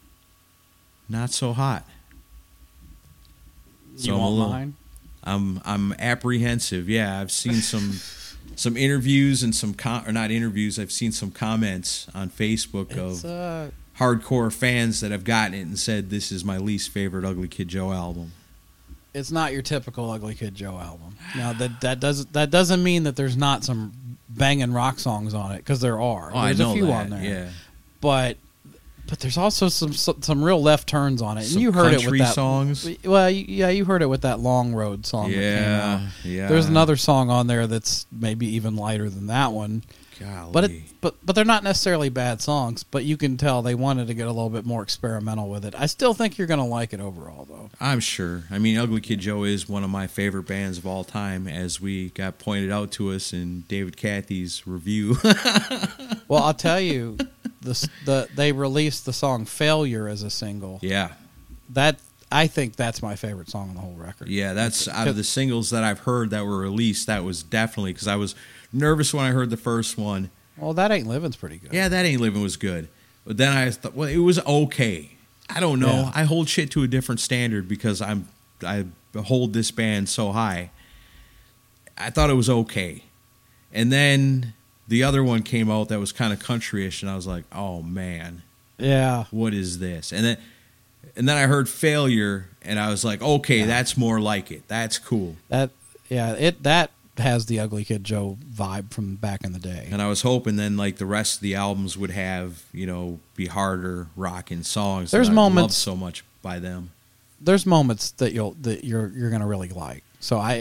[1.09, 1.85] not so hot.
[3.97, 4.75] you I'm want little- mine?
[5.25, 6.89] I'm I'm apprehensive.
[6.89, 7.93] Yeah, I've seen some
[8.59, 10.79] some interviews and some com- or not interviews.
[10.79, 15.63] I've seen some comments on Facebook It's, of uh, hardcore fans that have gotten it
[15.63, 18.33] and said this is my least favorite Ugly Kid Joe album.
[19.15, 21.17] it's not your typical Ugly Kid Joe album.
[21.37, 23.93] Now that that does that doesn't mean that there's not some
[24.29, 26.31] banging rock songs on it because there are.
[26.35, 27.23] Oh, I there's know a few that, on there.
[27.23, 27.49] Yeah,
[28.01, 28.37] but
[29.09, 32.09] but there's also some some, some real left turns on it, and you heard it
[32.09, 32.89] with that songs.
[33.05, 35.31] Well, yeah, you heard it with that Long Road song.
[35.31, 36.25] that came yeah, out.
[36.25, 36.49] yeah.
[36.49, 39.83] There's another song on there that's maybe even lighter than that one.
[40.19, 40.53] Golly.
[40.53, 42.83] But it, but but they're not necessarily bad songs.
[42.83, 45.75] But you can tell they wanted to get a little bit more experimental with it.
[45.79, 47.71] I still think you're gonna like it overall, though.
[47.81, 48.45] I'm sure.
[48.51, 51.81] I mean, Ugly Kid Joe is one of my favorite bands of all time, as
[51.81, 55.17] we got pointed out to us in David Cathy's review.
[56.29, 57.17] Well, I'll tell you,
[57.61, 60.79] the the they released the song "Failure" as a single.
[60.83, 61.13] yeah,
[61.71, 61.99] That
[62.31, 64.29] I think that's my favorite song on the whole record.
[64.29, 67.07] Yeah, that's out of the singles that I've heard that were released.
[67.07, 68.35] That was definitely because I was
[68.73, 70.31] nervous when I heard the first one.
[70.57, 71.73] Well, that ain't living's pretty good.
[71.73, 72.89] Yeah, that ain't living was good,
[73.25, 75.13] but then I thought, well, it was okay.
[75.49, 75.87] I don't know.
[75.87, 76.13] Yeah.
[76.15, 78.29] I hold shit to a different standard because I'm
[78.63, 78.87] I
[79.17, 80.71] hold this band so high.
[81.97, 83.05] I thought it was okay,
[83.73, 84.53] and then
[84.89, 87.83] the other one came out that was kind of countryish, and I was like, oh
[87.83, 88.43] man,
[88.79, 89.25] yeah.
[89.31, 90.13] what is this?
[90.13, 90.39] And then
[91.17, 94.67] And then I heard Failure, and I was like, okay, that's more like it.
[94.69, 95.37] That's cool.
[95.49, 95.71] That
[96.09, 99.89] yeah, it that has the Ugly Kid Joe vibe from back in the day.
[99.91, 103.19] And I was hoping then like the rest of the albums would have, you know,
[103.35, 105.11] be harder rocking songs.
[105.11, 106.91] There's that I love moments- so much by them.
[107.41, 110.03] There's moments that you'll that you're you're gonna really like.
[110.21, 110.55] So I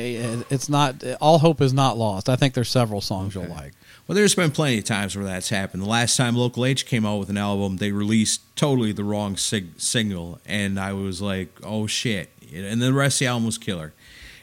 [0.50, 2.30] it's not all hope is not lost.
[2.30, 3.74] I think there's several songs you'll like.
[4.08, 5.84] Well, there's been plenty of times where that's happened.
[5.84, 9.36] The last time Local H came out with an album, they released totally the wrong
[9.36, 13.58] sig- single, and I was like, "Oh shit!" And the rest of the album was
[13.58, 13.94] killer.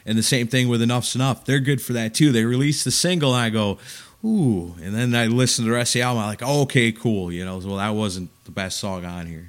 [0.05, 1.45] And the same thing with Enuff Z'Nuff.
[1.45, 2.31] They're good for that too.
[2.31, 3.79] They released the single, and I go,
[4.23, 6.21] "Ooh!" And then I listen to the rest of the album.
[6.21, 9.47] I'm like, oh, "Okay, cool." You know, well, that wasn't the best song on here.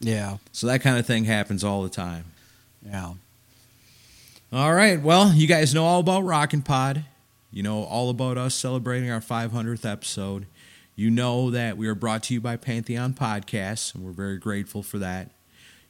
[0.00, 2.24] Yeah, So that kind of thing happens all the time.
[2.84, 3.12] yeah.
[4.52, 5.00] All right.
[5.00, 7.04] Well, you guys know all about Rockin' Pod.
[7.54, 10.46] You know all about us celebrating our 500th episode.
[10.96, 14.82] You know that we are brought to you by Pantheon Podcasts, and we're very grateful
[14.82, 15.30] for that.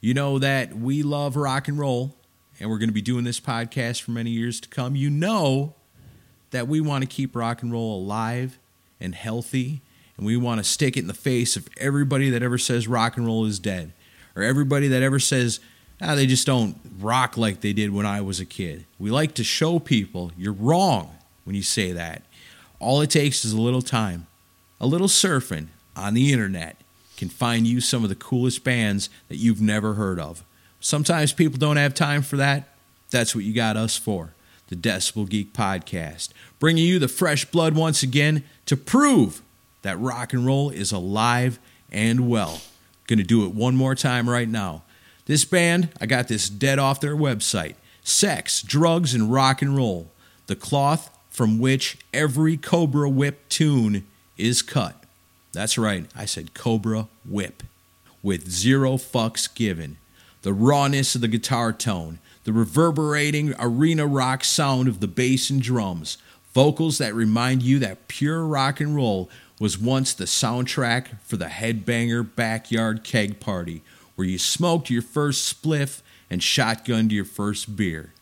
[0.00, 2.16] You know that we love rock and roll,
[2.58, 4.96] and we're going to be doing this podcast for many years to come.
[4.96, 5.76] You know
[6.50, 8.58] that we want to keep rock and roll alive
[9.00, 9.82] and healthy,
[10.16, 13.16] and we want to stick it in the face of everybody that ever says rock
[13.16, 13.92] and roll is dead,
[14.34, 15.60] or everybody that ever says,
[16.00, 18.84] ah, they just don't rock like they did when I was a kid.
[18.98, 22.22] We like to show people you're wrong when you say that.
[22.78, 24.26] All it takes is a little time,
[24.80, 26.76] a little surfing on the internet
[27.16, 30.42] can find you some of the coolest bands that you've never heard of.
[30.80, 32.70] Sometimes people don't have time for that.
[33.10, 34.34] That's what you got us for.
[34.66, 39.40] The Decibel Geek Podcast, bringing you the fresh blood once again to prove
[39.82, 41.60] that rock and roll is alive
[41.92, 42.60] and well.
[43.06, 44.82] Going to do it one more time right now.
[45.26, 50.10] This band, I got this dead off their website Sex, Drugs, and Rock and Roll,
[50.48, 54.06] the cloth from which every Cobra Whip tune
[54.36, 55.02] is cut.
[55.52, 57.62] That's right, I said Cobra Whip.
[58.22, 59.96] With zero fucks given.
[60.42, 65.60] The rawness of the guitar tone, the reverberating arena rock sound of the bass and
[65.60, 66.18] drums,
[66.52, 71.46] vocals that remind you that pure rock and roll was once the soundtrack for the
[71.46, 73.82] headbanger backyard keg party
[74.16, 78.12] where you smoked your first spliff and shotgunned your first beer.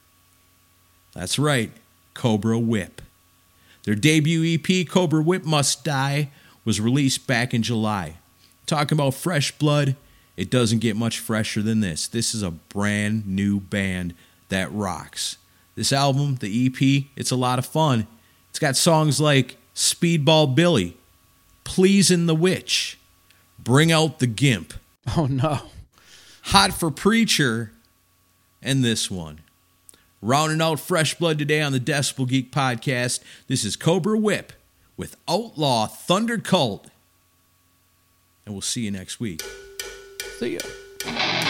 [1.12, 1.72] That's right,
[2.20, 3.00] Cobra Whip.
[3.84, 6.30] Their debut EP, Cobra Whip Must Die,
[6.66, 8.16] was released back in July.
[8.66, 9.96] Talking about fresh blood,
[10.36, 12.06] it doesn't get much fresher than this.
[12.06, 14.12] This is a brand new band
[14.50, 15.38] that rocks.
[15.76, 18.06] This album, the EP, it's a lot of fun.
[18.50, 20.98] It's got songs like Speedball Billy,
[21.64, 22.98] Pleasin' the Witch,
[23.58, 24.74] Bring Out the Gimp,
[25.16, 25.70] Oh no.
[26.42, 27.72] Hot for Preacher,
[28.60, 29.40] and this one.
[30.22, 34.52] Rounding out Fresh Blood today on the Decibel Geek podcast, this is Cobra Whip
[34.98, 36.90] with Outlaw Thunder Cult.
[38.44, 39.42] And we'll see you next week.
[40.38, 41.49] See ya.